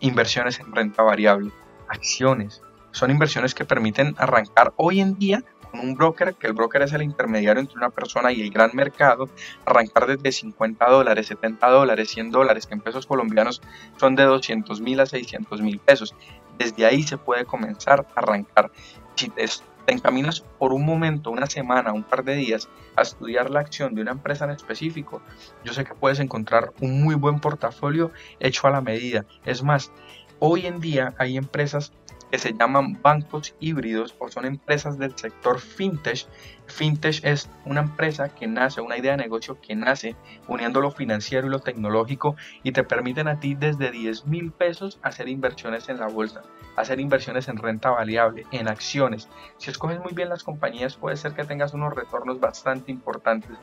inversiones 0.00 0.60
en 0.60 0.72
renta 0.72 1.02
variable, 1.02 1.50
acciones. 1.88 2.62
Son 2.92 3.10
inversiones 3.10 3.54
que 3.54 3.64
permiten 3.64 4.14
arrancar 4.18 4.72
hoy 4.76 5.00
en 5.00 5.18
día 5.18 5.44
un 5.72 5.94
broker, 5.94 6.34
que 6.34 6.46
el 6.46 6.52
broker 6.52 6.82
es 6.82 6.92
el 6.92 7.02
intermediario 7.02 7.60
entre 7.60 7.76
una 7.76 7.90
persona 7.90 8.32
y 8.32 8.42
el 8.42 8.50
gran 8.50 8.70
mercado, 8.74 9.28
arrancar 9.64 10.06
desde 10.06 10.32
50 10.32 10.88
dólares, 10.88 11.26
70 11.26 11.68
dólares, 11.68 12.10
100 12.10 12.30
dólares, 12.30 12.66
que 12.66 12.74
en 12.74 12.80
pesos 12.80 13.06
colombianos 13.06 13.62
son 13.96 14.14
de 14.16 14.24
200 14.24 14.80
mil 14.80 15.00
a 15.00 15.06
600 15.06 15.60
mil 15.62 15.78
pesos. 15.78 16.14
Desde 16.58 16.86
ahí 16.86 17.02
se 17.02 17.18
puede 17.18 17.44
comenzar 17.44 18.06
a 18.14 18.20
arrancar. 18.20 18.70
Si 19.14 19.28
te, 19.28 19.44
encaminas 19.86 20.44
por 20.58 20.72
un 20.72 20.84
momento, 20.84 21.30
una 21.30 21.46
semana, 21.46 21.92
un 21.92 22.04
par 22.04 22.24
de 22.24 22.34
días 22.34 22.68
a 22.96 23.02
estudiar 23.02 23.50
la 23.50 23.60
acción 23.60 23.94
de 23.94 24.02
una 24.02 24.12
empresa 24.12 24.44
en 24.44 24.52
específico, 24.52 25.22
yo 25.64 25.72
sé 25.72 25.84
que 25.84 25.94
puedes 25.94 26.20
encontrar 26.20 26.72
un 26.80 27.02
muy 27.02 27.14
buen 27.14 27.40
portafolio 27.40 28.12
hecho 28.38 28.68
a 28.68 28.70
la 28.70 28.80
medida. 28.80 29.24
Es 29.44 29.62
más, 29.62 29.90
hoy 30.38 30.66
en 30.66 30.80
día 30.80 31.14
hay 31.18 31.36
empresas 31.36 31.92
que 32.32 32.38
se 32.38 32.54
llaman 32.54 32.98
bancos 33.02 33.54
híbridos 33.60 34.14
o 34.18 34.26
son 34.30 34.46
empresas 34.46 34.98
del 34.98 35.14
sector 35.18 35.60
fintech. 35.60 36.26
Fintech 36.66 37.22
es 37.24 37.50
una 37.66 37.82
empresa 37.82 38.30
que 38.30 38.46
nace, 38.46 38.80
una 38.80 38.96
idea 38.96 39.12
de 39.12 39.18
negocio 39.18 39.60
que 39.60 39.76
nace 39.76 40.16
uniendo 40.48 40.80
lo 40.80 40.90
financiero 40.90 41.46
y 41.46 41.50
lo 41.50 41.58
tecnológico 41.58 42.34
y 42.62 42.72
te 42.72 42.84
permiten 42.84 43.28
a 43.28 43.38
ti 43.38 43.54
desde 43.54 43.90
10 43.90 44.24
mil 44.28 44.50
pesos 44.50 44.98
hacer 45.02 45.28
inversiones 45.28 45.90
en 45.90 46.00
la 46.00 46.08
bolsa, 46.08 46.40
hacer 46.74 47.00
inversiones 47.00 47.48
en 47.48 47.58
renta 47.58 47.90
variable, 47.90 48.46
en 48.50 48.66
acciones. 48.66 49.28
Si 49.58 49.68
escoges 49.70 50.00
muy 50.00 50.14
bien 50.14 50.30
las 50.30 50.42
compañías 50.42 50.96
puede 50.96 51.18
ser 51.18 51.34
que 51.34 51.44
tengas 51.44 51.74
unos 51.74 51.94
retornos 51.94 52.40
bastante 52.40 52.90
importantes. 52.90 53.58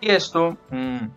Y 0.00 0.10
esto... 0.10 0.56
Mm, 0.70 1.08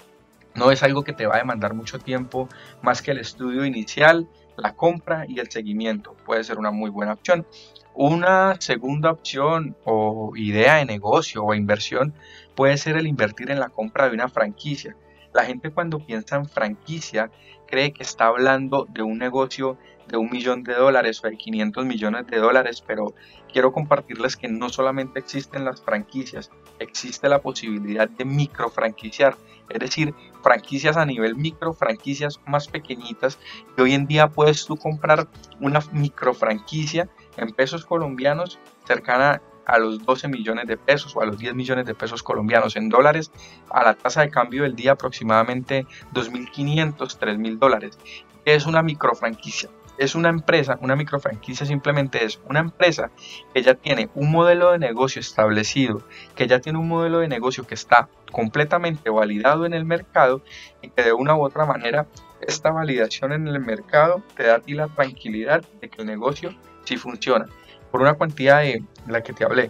no 0.55 0.71
es 0.71 0.81
algo 0.83 1.03
que 1.03 1.13
te 1.13 1.27
va 1.27 1.35
a 1.35 1.37
demandar 1.37 1.75
mucho 1.75 1.99
tiempo 1.99 2.49
más 2.81 3.01
que 3.03 3.11
el 3.11 3.19
estudio 3.19 3.65
inicial, 3.65 4.27
la 4.59 4.75
compra 4.75 5.25
y 5.27 5.39
el 5.39 5.49
seguimiento. 5.49 6.15
Puede 6.25 6.43
ser 6.43 6.57
una 6.57 6.71
muy 6.71 6.89
buena 6.89 7.13
opción. 7.13 7.45
Una 7.93 8.55
segunda 8.59 9.11
opción 9.11 9.75
o 9.83 10.33
idea 10.35 10.75
de 10.75 10.85
negocio 10.85 11.43
o 11.43 11.53
inversión 11.53 12.13
puede 12.55 12.77
ser 12.77 12.97
el 12.97 13.07
invertir 13.07 13.51
en 13.51 13.59
la 13.59 13.69
compra 13.69 14.07
de 14.07 14.15
una 14.15 14.29
franquicia. 14.29 14.95
La 15.33 15.43
gente 15.45 15.71
cuando 15.71 15.99
piensa 15.99 16.37
en 16.37 16.45
franquicia 16.45 17.29
cree 17.67 17.93
que 17.93 18.03
está 18.03 18.27
hablando 18.27 18.87
de 18.89 19.03
un 19.03 19.17
negocio 19.17 19.77
de 20.07 20.17
un 20.17 20.29
millón 20.29 20.63
de 20.63 20.73
dólares 20.73 21.21
o 21.23 21.27
de 21.27 21.37
500 21.37 21.85
millones 21.85 22.27
de 22.27 22.37
dólares, 22.37 22.83
pero 22.85 23.13
quiero 23.51 23.71
compartirles 23.71 24.37
que 24.37 24.47
no 24.47 24.69
solamente 24.69 25.19
existen 25.19 25.65
las 25.65 25.81
franquicias, 25.81 26.51
existe 26.79 27.29
la 27.29 27.39
posibilidad 27.39 28.07
de 28.09 28.25
micro 28.25 28.69
franquiciar, 28.69 29.35
es 29.69 29.79
decir, 29.79 30.13
franquicias 30.41 30.97
a 30.97 31.05
nivel 31.05 31.35
micro, 31.35 31.73
franquicias 31.73 32.39
más 32.45 32.67
pequeñitas, 32.67 33.39
y 33.77 33.81
hoy 33.81 33.93
en 33.93 34.07
día 34.07 34.27
puedes 34.27 34.65
tú 34.65 34.77
comprar 34.77 35.27
una 35.59 35.79
micro 35.91 36.33
franquicia 36.33 37.09
en 37.37 37.51
pesos 37.51 37.85
colombianos 37.85 38.59
cercana 38.85 39.41
a 39.65 39.77
los 39.77 40.03
12 40.03 40.27
millones 40.27 40.65
de 40.67 40.77
pesos 40.77 41.15
o 41.15 41.21
a 41.21 41.25
los 41.25 41.37
10 41.37 41.53
millones 41.53 41.85
de 41.85 41.93
pesos 41.93 42.23
colombianos 42.23 42.75
en 42.75 42.89
dólares, 42.89 43.31
a 43.69 43.83
la 43.83 43.93
tasa 43.93 44.21
de 44.21 44.31
cambio 44.31 44.63
del 44.63 44.75
día 44.75 44.93
aproximadamente 44.93 45.85
2.500, 46.13 46.95
3.000 46.97 47.59
dólares. 47.59 47.99
Es 48.45 48.65
una 48.65 48.81
micro 48.81 49.13
franquicia 49.13 49.69
es 49.99 50.15
una 50.15 50.29
empresa, 50.29 50.79
una 50.81 50.95
microfranquicia 50.95 51.65
simplemente 51.65 52.23
es 52.23 52.39
una 52.49 52.61
empresa 52.61 53.11
que 53.53 53.61
ya 53.61 53.75
tiene 53.75 54.09
un 54.15 54.31
modelo 54.31 54.71
de 54.71 54.79
negocio 54.79 55.19
establecido, 55.19 56.01
que 56.35 56.47
ya 56.47 56.61
tiene 56.61 56.79
un 56.79 56.87
modelo 56.87 57.19
de 57.19 57.27
negocio 57.27 57.67
que 57.67 57.75
está 57.75 58.07
completamente 58.31 59.09
validado 59.09 59.65
en 59.65 59.73
el 59.73 59.83
mercado 59.83 60.41
y 60.81 60.89
que 60.89 61.03
de 61.03 61.11
una 61.11 61.35
u 61.35 61.43
otra 61.43 61.65
manera 61.65 62.07
esta 62.39 62.71
validación 62.71 63.33
en 63.33 63.45
el 63.49 63.59
mercado 63.59 64.23
te 64.37 64.43
da 64.43 64.55
a 64.55 64.59
ti 64.59 64.73
la 64.73 64.87
tranquilidad 64.87 65.65
de 65.81 65.89
que 65.89 66.01
el 66.01 66.07
negocio 66.07 66.55
sí 66.85 66.95
funciona. 66.95 67.47
Por 67.91 67.99
una 67.99 68.17
cantidad 68.17 68.61
de 68.61 68.81
la 69.05 69.21
que 69.21 69.33
te 69.33 69.43
hablé, 69.43 69.69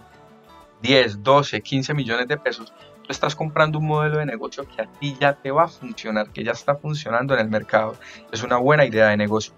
10, 0.82 1.24
12, 1.24 1.60
15 1.60 1.92
millones 1.92 2.28
de 2.28 2.36
pesos, 2.36 2.72
tú 3.02 3.10
estás 3.10 3.34
comprando 3.34 3.80
un 3.80 3.86
modelo 3.88 4.18
de 4.18 4.26
negocio 4.26 4.64
que 4.64 4.82
a 4.82 4.86
ti 4.86 5.16
ya 5.20 5.32
te 5.32 5.50
va 5.50 5.64
a 5.64 5.68
funcionar, 5.68 6.30
que 6.30 6.44
ya 6.44 6.52
está 6.52 6.76
funcionando 6.76 7.34
en 7.34 7.40
el 7.40 7.50
mercado. 7.50 7.96
Es 8.30 8.44
una 8.44 8.58
buena 8.58 8.84
idea 8.84 9.08
de 9.08 9.16
negocio. 9.16 9.54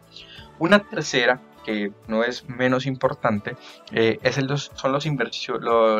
Una 0.62 0.78
tercera, 0.78 1.40
que 1.64 1.90
no 2.06 2.22
es 2.22 2.48
menos 2.48 2.86
importante, 2.86 3.56
eh, 3.90 4.20
es 4.22 4.38
el, 4.38 4.46
son 4.56 4.92
los 4.92 5.04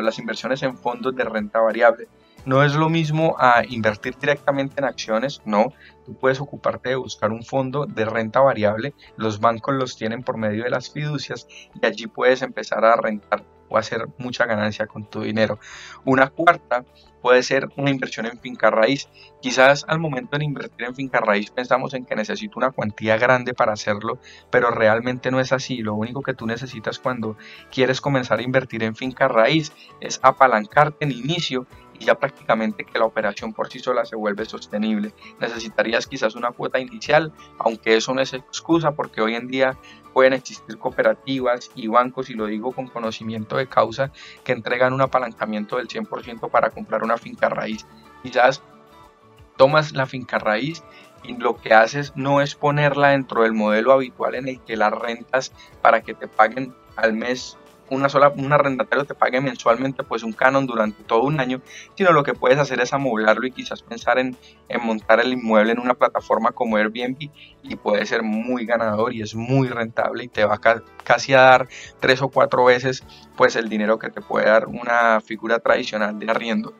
las 0.01 0.19
inversiones 0.19 0.63
en 0.63 0.77
fondos 0.77 1.13
de 1.17 1.25
renta 1.25 1.59
variable. 1.59 2.07
No 2.45 2.63
es 2.63 2.73
lo 2.73 2.87
mismo 2.87 3.35
a 3.37 3.65
invertir 3.67 4.15
directamente 4.17 4.75
en 4.77 4.85
acciones, 4.85 5.41
no. 5.43 5.73
Tú 6.05 6.17
puedes 6.17 6.39
ocuparte 6.39 6.91
de 6.91 6.95
buscar 6.95 7.33
un 7.33 7.43
fondo 7.43 7.85
de 7.85 8.05
renta 8.05 8.39
variable. 8.39 8.93
Los 9.17 9.41
bancos 9.41 9.75
los 9.75 9.97
tienen 9.97 10.23
por 10.23 10.37
medio 10.37 10.63
de 10.63 10.69
las 10.69 10.89
fiducias 10.89 11.45
y 11.49 11.85
allí 11.85 12.07
puedes 12.07 12.41
empezar 12.41 12.85
a 12.85 12.95
rentar 12.95 13.43
o 13.73 13.77
hacer 13.77 14.07
mucha 14.19 14.45
ganancia 14.45 14.85
con 14.85 15.09
tu 15.09 15.21
dinero. 15.21 15.59
Una 16.05 16.29
cuarta 16.29 16.85
puede 17.23 17.41
ser 17.41 17.69
una 17.75 17.89
inversión 17.89 18.27
en 18.27 18.37
finca 18.39 18.69
raíz. 18.69 19.09
Quizás 19.41 19.83
al 19.87 19.97
momento 19.97 20.37
de 20.37 20.45
invertir 20.45 20.85
en 20.85 20.93
finca 20.93 21.19
raíz 21.19 21.49
pensamos 21.49 21.95
en 21.95 22.05
que 22.05 22.15
necesito 22.15 22.59
una 22.59 22.71
cuantía 22.71 23.17
grande 23.17 23.55
para 23.55 23.73
hacerlo, 23.73 24.19
pero 24.51 24.69
realmente 24.69 25.31
no 25.31 25.39
es 25.39 25.51
así. 25.51 25.77
Lo 25.77 25.95
único 25.95 26.21
que 26.21 26.35
tú 26.35 26.45
necesitas 26.45 26.99
cuando 26.99 27.35
quieres 27.71 27.99
comenzar 27.99 28.39
a 28.39 28.43
invertir 28.43 28.83
en 28.83 28.95
finca 28.95 29.27
raíz 29.27 29.71
es 30.01 30.19
apalancarte 30.21 31.05
en 31.05 31.11
inicio 31.11 31.65
ya 32.03 32.15
prácticamente 32.15 32.85
que 32.85 32.99
la 32.99 33.05
operación 33.05 33.53
por 33.53 33.69
sí 33.69 33.79
sola 33.79 34.05
se 34.05 34.15
vuelve 34.15 34.45
sostenible. 34.45 35.13
Necesitarías 35.39 36.07
quizás 36.07 36.35
una 36.35 36.51
cuota 36.51 36.79
inicial, 36.79 37.31
aunque 37.59 37.95
eso 37.95 38.13
no 38.13 38.21
es 38.21 38.33
excusa 38.33 38.91
porque 38.91 39.21
hoy 39.21 39.35
en 39.35 39.47
día 39.47 39.77
pueden 40.13 40.33
existir 40.33 40.77
cooperativas 40.77 41.71
y 41.75 41.87
bancos, 41.87 42.29
y 42.29 42.35
lo 42.35 42.45
digo 42.45 42.71
con 42.71 42.87
conocimiento 42.87 43.57
de 43.57 43.67
causa, 43.67 44.11
que 44.43 44.51
entregan 44.51 44.93
un 44.93 45.01
apalancamiento 45.01 45.77
del 45.77 45.87
100% 45.87 46.49
para 46.49 46.69
comprar 46.69 47.03
una 47.03 47.17
finca 47.17 47.49
raíz. 47.49 47.85
Quizás 48.21 48.61
tomas 49.57 49.93
la 49.93 50.05
finca 50.05 50.39
raíz 50.39 50.83
y 51.23 51.37
lo 51.37 51.57
que 51.57 51.73
haces 51.73 52.13
no 52.15 52.41
es 52.41 52.55
ponerla 52.55 53.09
dentro 53.09 53.43
del 53.43 53.53
modelo 53.53 53.93
habitual 53.93 54.35
en 54.35 54.47
el 54.47 54.61
que 54.61 54.77
la 54.77 54.89
rentas 54.89 55.51
para 55.81 56.01
que 56.01 56.13
te 56.13 56.27
paguen 56.27 56.73
al 56.95 57.13
mes 57.13 57.57
una 57.93 58.09
sola, 58.09 58.29
un 58.35 58.51
arrendatario 58.51 59.05
te 59.05 59.15
pague 59.15 59.39
mensualmente 59.41 60.03
pues 60.03 60.23
un 60.23 60.33
canon 60.33 60.65
durante 60.65 61.03
todo 61.03 61.23
un 61.23 61.39
año, 61.39 61.61
sino 61.95 62.11
lo 62.11 62.23
que 62.23 62.33
puedes 62.33 62.57
hacer 62.57 62.79
es 62.81 62.93
amoblarlo 62.93 63.45
y 63.47 63.51
quizás 63.51 63.81
pensar 63.81 64.19
en, 64.19 64.37
montar 64.81 65.19
el 65.19 65.33
inmueble 65.33 65.71
en 65.71 65.79
una 65.79 65.93
plataforma 65.93 66.51
como 66.51 66.77
Airbnb 66.77 67.29
y 67.63 67.75
puede 67.75 68.05
ser 68.05 68.23
muy 68.23 68.65
ganador 68.65 69.13
y 69.13 69.21
es 69.21 69.35
muy 69.35 69.67
rentable 69.67 70.25
y 70.25 70.27
te 70.27 70.45
va 70.45 70.59
casi 71.03 71.33
a 71.33 71.41
dar 71.41 71.67
tres 71.99 72.21
o 72.21 72.29
cuatro 72.29 72.65
veces 72.65 73.03
pues 73.37 73.55
el 73.55 73.69
dinero 73.69 73.99
que 73.99 74.09
te 74.09 74.21
puede 74.21 74.47
dar 74.47 74.67
una 74.67 75.21
figura 75.21 75.59
tradicional 75.59 76.17
de 76.19 76.29
arriendo. 76.29 76.73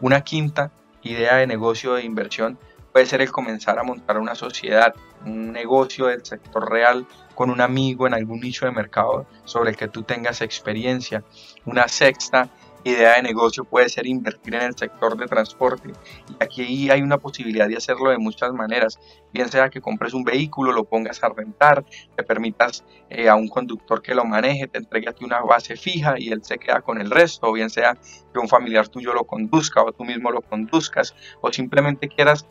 Una 0.00 0.22
quinta 0.22 0.72
idea 1.02 1.36
de 1.36 1.46
negocio 1.46 1.94
de 1.94 2.04
inversión 2.04 2.58
puede 2.92 3.06
ser 3.06 3.20
el 3.20 3.30
comenzar 3.30 3.78
a 3.78 3.82
montar 3.82 4.18
una 4.18 4.34
sociedad, 4.34 4.94
un 5.24 5.52
negocio 5.52 6.06
del 6.06 6.24
sector 6.24 6.70
real 6.70 7.06
con 7.40 7.48
un 7.48 7.62
amigo 7.62 8.06
en 8.06 8.12
algún 8.12 8.38
nicho 8.38 8.66
de 8.66 8.70
mercado 8.70 9.24
sobre 9.46 9.70
el 9.70 9.76
que 9.78 9.88
tú 9.88 10.02
tengas 10.02 10.42
experiencia. 10.42 11.24
Una 11.64 11.88
sexta 11.88 12.50
idea 12.84 13.14
de 13.14 13.22
negocio 13.22 13.64
puede 13.64 13.88
ser 13.88 14.06
invertir 14.06 14.56
en 14.56 14.60
el 14.60 14.76
sector 14.76 15.16
de 15.16 15.26
transporte. 15.26 15.88
Y 16.28 16.44
aquí 16.44 16.90
hay 16.90 17.00
una 17.00 17.16
posibilidad 17.16 17.66
de 17.66 17.78
hacerlo 17.78 18.10
de 18.10 18.18
muchas 18.18 18.52
maneras. 18.52 18.98
Bien 19.32 19.48
sea 19.48 19.70
que 19.70 19.80
compres 19.80 20.12
un 20.12 20.22
vehículo, 20.22 20.70
lo 20.72 20.84
pongas 20.84 21.24
a 21.24 21.30
rentar, 21.30 21.82
te 22.14 22.22
permitas 22.22 22.84
eh, 23.08 23.30
a 23.30 23.36
un 23.36 23.48
conductor 23.48 24.02
que 24.02 24.14
lo 24.14 24.26
maneje, 24.26 24.68
te 24.68 24.76
entregue 24.76 25.08
una 25.22 25.40
base 25.40 25.76
fija 25.76 26.16
y 26.18 26.28
él 26.32 26.44
se 26.44 26.58
queda 26.58 26.82
con 26.82 27.00
el 27.00 27.10
resto. 27.10 27.46
O 27.46 27.52
bien 27.54 27.70
sea 27.70 27.96
que 28.34 28.38
un 28.38 28.48
familiar 28.48 28.88
tuyo 28.88 29.14
lo 29.14 29.24
conduzca 29.24 29.82
o 29.82 29.92
tú 29.92 30.04
mismo 30.04 30.30
lo 30.30 30.42
conduzcas. 30.42 31.14
O 31.40 31.50
simplemente 31.50 32.06
quieras 32.06 32.46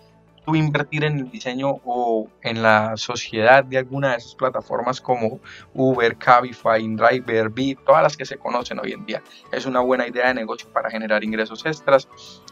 invertir 0.47 1.03
en 1.03 1.17
el 1.19 1.31
diseño 1.31 1.79
o 1.85 2.27
en 2.41 2.63
la 2.63 2.97
sociedad 2.97 3.63
de 3.63 3.77
alguna 3.77 4.11
de 4.11 4.17
esas 4.17 4.35
plataformas 4.35 5.01
como 5.01 5.39
Uber, 5.73 6.17
Cabify, 6.17 6.87
Driver, 6.95 7.49
Bit, 7.49 7.79
todas 7.85 8.03
las 8.03 8.17
que 8.17 8.25
se 8.25 8.37
conocen 8.37 8.79
hoy 8.79 8.93
en 8.93 9.05
día. 9.05 9.21
Es 9.51 9.65
una 9.65 9.79
buena 9.81 10.07
idea 10.07 10.27
de 10.27 10.33
negocio 10.33 10.69
para 10.71 10.89
generar 10.89 11.23
ingresos 11.23 11.65
extras. 11.65 12.07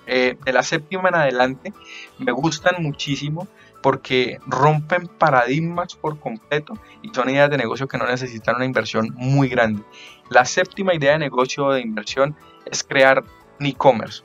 Eh, 0.05 0.37
de 0.45 0.53
la 0.53 0.63
séptima 0.63 1.09
en 1.09 1.15
adelante 1.15 1.73
me 2.17 2.31
gustan 2.31 2.81
muchísimo 2.81 3.47
porque 3.81 4.39
rompen 4.45 5.07
paradigmas 5.07 5.95
por 5.95 6.19
completo 6.19 6.73
y 7.01 7.09
son 7.13 7.29
ideas 7.29 7.49
de 7.49 7.57
negocio 7.57 7.87
que 7.87 7.97
no 7.97 8.07
necesitan 8.07 8.55
una 8.55 8.65
inversión 8.65 9.13
muy 9.15 9.49
grande. 9.49 9.83
La 10.29 10.45
séptima 10.45 10.93
idea 10.93 11.13
de 11.13 11.19
negocio 11.19 11.69
de 11.69 11.81
inversión 11.81 12.35
es 12.65 12.83
crear 12.83 13.23
un 13.59 13.65
e-commerce, 13.65 14.23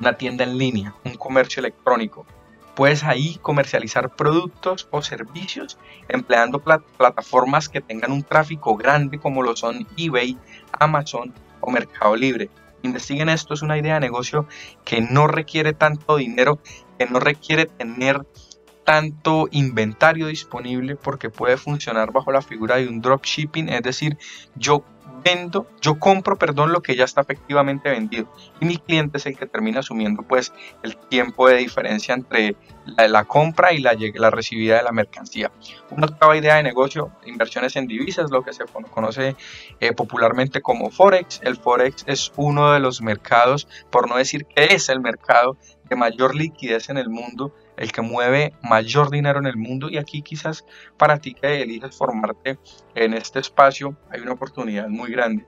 una 0.00 0.14
tienda 0.14 0.44
en 0.44 0.58
línea, 0.58 0.94
un 1.04 1.14
comercio 1.14 1.60
electrónico. 1.60 2.26
Puedes 2.74 3.04
ahí 3.04 3.38
comercializar 3.40 4.16
productos 4.16 4.88
o 4.90 5.02
servicios 5.02 5.78
empleando 6.08 6.60
plataformas 6.60 7.68
que 7.68 7.80
tengan 7.80 8.10
un 8.10 8.24
tráfico 8.24 8.76
grande 8.76 9.18
como 9.18 9.42
lo 9.42 9.54
son 9.54 9.86
eBay, 9.96 10.36
Amazon 10.72 11.32
o 11.60 11.70
Mercado 11.70 12.16
Libre. 12.16 12.50
Investiguen 12.82 13.28
esto, 13.28 13.54
es 13.54 13.62
una 13.62 13.78
idea 13.78 13.94
de 13.94 14.00
negocio 14.00 14.46
que 14.84 15.00
no 15.00 15.26
requiere 15.26 15.72
tanto 15.72 16.16
dinero, 16.16 16.58
que 16.98 17.06
no 17.06 17.20
requiere 17.20 17.66
tener 17.66 18.26
tanto 18.84 19.48
inventario 19.50 20.26
disponible 20.26 20.96
porque 20.96 21.30
puede 21.30 21.56
funcionar 21.56 22.12
bajo 22.12 22.30
la 22.30 22.42
figura 22.42 22.76
de 22.76 22.88
un 22.88 23.00
dropshipping, 23.00 23.68
es 23.68 23.82
decir, 23.82 24.18
yo 24.54 24.84
vendo, 25.24 25.66
yo 25.80 25.98
compro, 25.98 26.36
perdón, 26.36 26.72
lo 26.72 26.82
que 26.82 26.96
ya 26.96 27.04
está 27.04 27.22
efectivamente 27.22 27.90
vendido 27.90 28.30
y 28.60 28.66
mi 28.66 28.76
cliente 28.76 29.18
es 29.18 29.26
el 29.26 29.36
que 29.36 29.46
termina 29.46 29.80
asumiendo 29.80 30.22
pues 30.22 30.52
el 30.82 30.96
tiempo 30.96 31.48
de 31.48 31.56
diferencia 31.56 32.14
entre 32.14 32.56
la, 32.84 33.24
compra 33.24 33.72
y 33.72 33.78
la, 33.78 33.96
la 34.14 34.30
recibida 34.30 34.76
de 34.76 34.82
la 34.82 34.92
mercancía. 34.92 35.50
Una 35.90 36.06
octava 36.06 36.36
idea 36.36 36.56
de 36.56 36.62
negocio, 36.62 37.10
inversiones 37.24 37.76
en 37.76 37.86
divisas, 37.86 38.30
lo 38.30 38.42
que 38.42 38.52
se 38.52 38.64
conoce 38.90 39.36
eh, 39.80 39.92
popularmente 39.92 40.60
como 40.60 40.90
Forex. 40.90 41.40
El 41.42 41.56
Forex 41.56 42.04
es 42.06 42.32
uno 42.36 42.72
de 42.72 42.80
los 42.80 43.00
mercados, 43.00 43.66
por 43.90 44.08
no 44.08 44.16
decir 44.16 44.44
que 44.44 44.74
es 44.74 44.90
el 44.90 45.00
mercado 45.00 45.56
de 45.88 45.96
mayor 45.96 46.34
liquidez 46.34 46.88
en 46.88 46.98
el 46.98 47.08
mundo 47.08 47.54
el 47.76 47.92
que 47.92 48.02
mueve 48.02 48.52
mayor 48.62 49.10
dinero 49.10 49.38
en 49.38 49.46
el 49.46 49.56
mundo 49.56 49.88
y 49.90 49.98
aquí 49.98 50.22
quizás 50.22 50.64
para 50.96 51.18
ti 51.18 51.34
que 51.34 51.62
eliges 51.62 51.96
formarte 51.96 52.58
en 52.94 53.14
este 53.14 53.40
espacio 53.40 53.96
hay 54.10 54.20
una 54.20 54.32
oportunidad 54.32 54.88
muy 54.88 55.10
grande. 55.10 55.46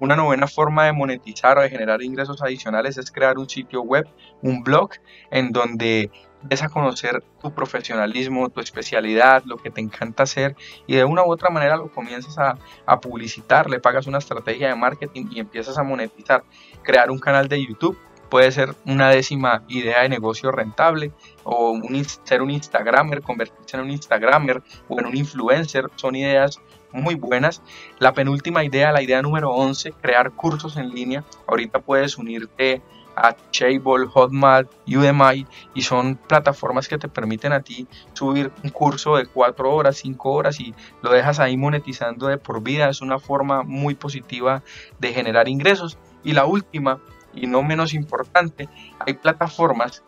Una 0.00 0.14
novena 0.14 0.46
forma 0.46 0.84
de 0.84 0.92
monetizar 0.92 1.58
o 1.58 1.62
de 1.62 1.70
generar 1.70 2.02
ingresos 2.02 2.40
adicionales 2.40 2.98
es 2.98 3.10
crear 3.10 3.36
un 3.36 3.48
sitio 3.48 3.82
web, 3.82 4.06
un 4.42 4.62
blog, 4.62 4.90
en 5.32 5.50
donde 5.50 6.12
des 6.42 6.62
a 6.62 6.68
conocer 6.68 7.24
tu 7.42 7.52
profesionalismo, 7.52 8.48
tu 8.48 8.60
especialidad, 8.60 9.42
lo 9.44 9.56
que 9.56 9.70
te 9.70 9.80
encanta 9.80 10.22
hacer 10.22 10.54
y 10.86 10.94
de 10.94 11.04
una 11.04 11.24
u 11.24 11.32
otra 11.32 11.50
manera 11.50 11.76
lo 11.76 11.90
comienzas 11.90 12.38
a, 12.38 12.56
a 12.86 13.00
publicitar, 13.00 13.68
le 13.68 13.80
pagas 13.80 14.06
una 14.06 14.18
estrategia 14.18 14.68
de 14.68 14.76
marketing 14.76 15.26
y 15.32 15.40
empiezas 15.40 15.78
a 15.78 15.82
monetizar. 15.82 16.44
Crear 16.84 17.10
un 17.10 17.18
canal 17.18 17.48
de 17.48 17.66
YouTube 17.66 17.98
puede 18.28 18.52
ser 18.52 18.74
una 18.86 19.10
décima 19.10 19.62
idea 19.68 20.02
de 20.02 20.08
negocio 20.08 20.50
rentable 20.50 21.12
o 21.44 21.70
un, 21.70 22.04
ser 22.24 22.42
un 22.42 22.50
Instagramer, 22.50 23.22
convertirse 23.22 23.76
en 23.76 23.82
un 23.82 23.90
Instagramer 23.90 24.62
o 24.88 24.98
en 25.00 25.06
un 25.06 25.16
influencer, 25.16 25.90
son 25.96 26.16
ideas 26.16 26.60
muy 26.92 27.14
buenas. 27.14 27.62
La 27.98 28.12
penúltima 28.12 28.64
idea, 28.64 28.92
la 28.92 29.02
idea 29.02 29.22
número 29.22 29.50
11, 29.50 29.92
crear 30.00 30.32
cursos 30.32 30.76
en 30.76 30.90
línea. 30.90 31.24
Ahorita 31.46 31.80
puedes 31.80 32.18
unirte 32.18 32.82
a 33.20 33.32
Teachable, 33.32 34.06
Hotmart, 34.06 34.70
Udemy 34.86 35.46
y 35.74 35.82
son 35.82 36.16
plataformas 36.16 36.88
que 36.88 36.98
te 36.98 37.08
permiten 37.08 37.52
a 37.52 37.62
ti 37.62 37.86
subir 38.12 38.52
un 38.62 38.70
curso 38.70 39.16
de 39.16 39.26
4 39.26 39.74
horas, 39.74 39.96
5 39.96 40.30
horas 40.30 40.60
y 40.60 40.74
lo 41.02 41.10
dejas 41.10 41.40
ahí 41.40 41.56
monetizando 41.56 42.28
de 42.28 42.38
por 42.38 42.62
vida. 42.62 42.88
Es 42.88 43.00
una 43.00 43.18
forma 43.18 43.62
muy 43.64 43.94
positiva 43.94 44.62
de 44.98 45.12
generar 45.12 45.48
ingresos. 45.48 45.98
Y 46.22 46.32
la 46.32 46.46
última, 46.46 47.00
y 47.42 47.46
no 47.46 47.62
menos 47.62 47.94
importante, 47.94 48.68
hay 48.98 49.14
plataformas 49.14 50.02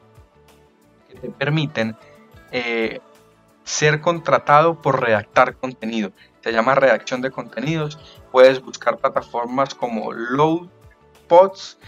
que 1.09 1.19
te 1.19 1.29
permiten 1.31 1.97
eh, 2.53 3.01
ser 3.65 4.01
contratado 4.01 4.81
por 4.81 5.01
redactar 5.01 5.57
contenido. 5.57 6.13
Se 6.43 6.53
llama 6.53 6.75
redacción 6.75 7.21
de 7.21 7.31
contenidos. 7.31 7.99
Puedes 8.33 8.63
buscar 8.63 8.99
plataformas 8.99 9.75
como 9.75 10.13
Lowpods, 10.13 11.79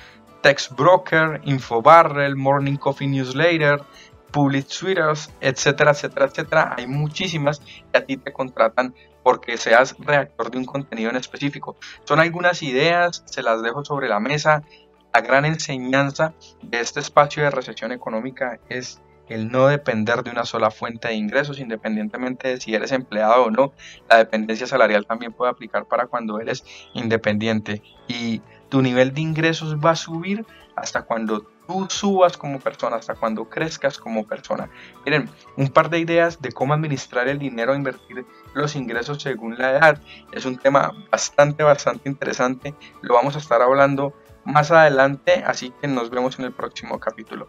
TextBroker, 0.42 1.40
Infobarrel, 1.44 2.36
Morning 2.36 2.76
Coffee 2.76 3.08
Newsletter, 3.08 3.82
Public 4.30 4.66
Twitters, 4.66 5.30
etcétera, 5.40 5.92
etcétera, 5.92 6.26
etcétera. 6.26 6.74
Hay 6.76 6.86
muchísimas 6.86 7.60
que 7.60 7.98
a 7.98 8.04
ti 8.04 8.16
te 8.16 8.32
contratan 8.32 8.94
porque 9.22 9.56
seas 9.56 9.94
redactor 9.98 10.50
de 10.50 10.58
un 10.58 10.64
contenido 10.64 11.10
en 11.10 11.16
específico. 11.16 11.76
Son 12.04 12.18
algunas 12.18 12.62
ideas, 12.62 13.22
se 13.26 13.42
las 13.42 13.62
dejo 13.62 13.84
sobre 13.84 14.08
la 14.08 14.20
mesa. 14.20 14.64
La 15.14 15.20
gran 15.20 15.44
enseñanza 15.44 16.32
de 16.62 16.80
este 16.80 17.00
espacio 17.00 17.42
de 17.42 17.50
recesión 17.50 17.92
económica 17.92 18.58
es 18.68 19.00
el 19.28 19.50
no 19.50 19.66
depender 19.66 20.22
de 20.22 20.30
una 20.30 20.44
sola 20.44 20.70
fuente 20.70 21.08
de 21.08 21.14
ingresos, 21.14 21.58
independientemente 21.58 22.48
de 22.48 22.60
si 22.60 22.74
eres 22.74 22.92
empleado 22.92 23.44
o 23.44 23.50
no. 23.50 23.72
La 24.08 24.16
dependencia 24.16 24.66
salarial 24.66 25.06
también 25.06 25.32
puede 25.32 25.50
aplicar 25.50 25.86
para 25.86 26.06
cuando 26.06 26.40
eres 26.40 26.64
independiente 26.94 27.82
y 28.08 28.40
tu 28.68 28.82
nivel 28.82 29.12
de 29.12 29.20
ingresos 29.20 29.76
va 29.76 29.90
a 29.90 29.96
subir 29.96 30.46
hasta 30.76 31.02
cuando 31.02 31.46
tú 31.66 31.86
subas 31.88 32.36
como 32.36 32.58
persona, 32.58 32.96
hasta 32.96 33.14
cuando 33.14 33.48
crezcas 33.48 33.98
como 33.98 34.26
persona. 34.26 34.70
Miren, 35.04 35.28
un 35.56 35.68
par 35.68 35.90
de 35.90 35.98
ideas 35.98 36.40
de 36.40 36.52
cómo 36.52 36.74
administrar 36.74 37.28
el 37.28 37.38
dinero, 37.38 37.74
invertir 37.74 38.24
los 38.54 38.74
ingresos 38.76 39.22
según 39.22 39.58
la 39.58 39.70
edad. 39.72 40.00
Es 40.32 40.44
un 40.44 40.56
tema 40.56 40.92
bastante, 41.10 41.62
bastante 41.62 42.08
interesante. 42.08 42.74
Lo 43.02 43.14
vamos 43.14 43.36
a 43.36 43.38
estar 43.38 43.60
hablando 43.62 44.14
más 44.44 44.70
adelante, 44.70 45.42
así 45.46 45.72
que 45.80 45.88
nos 45.88 46.10
vemos 46.10 46.38
en 46.38 46.46
el 46.46 46.52
próximo 46.52 46.98
capítulo. 46.98 47.48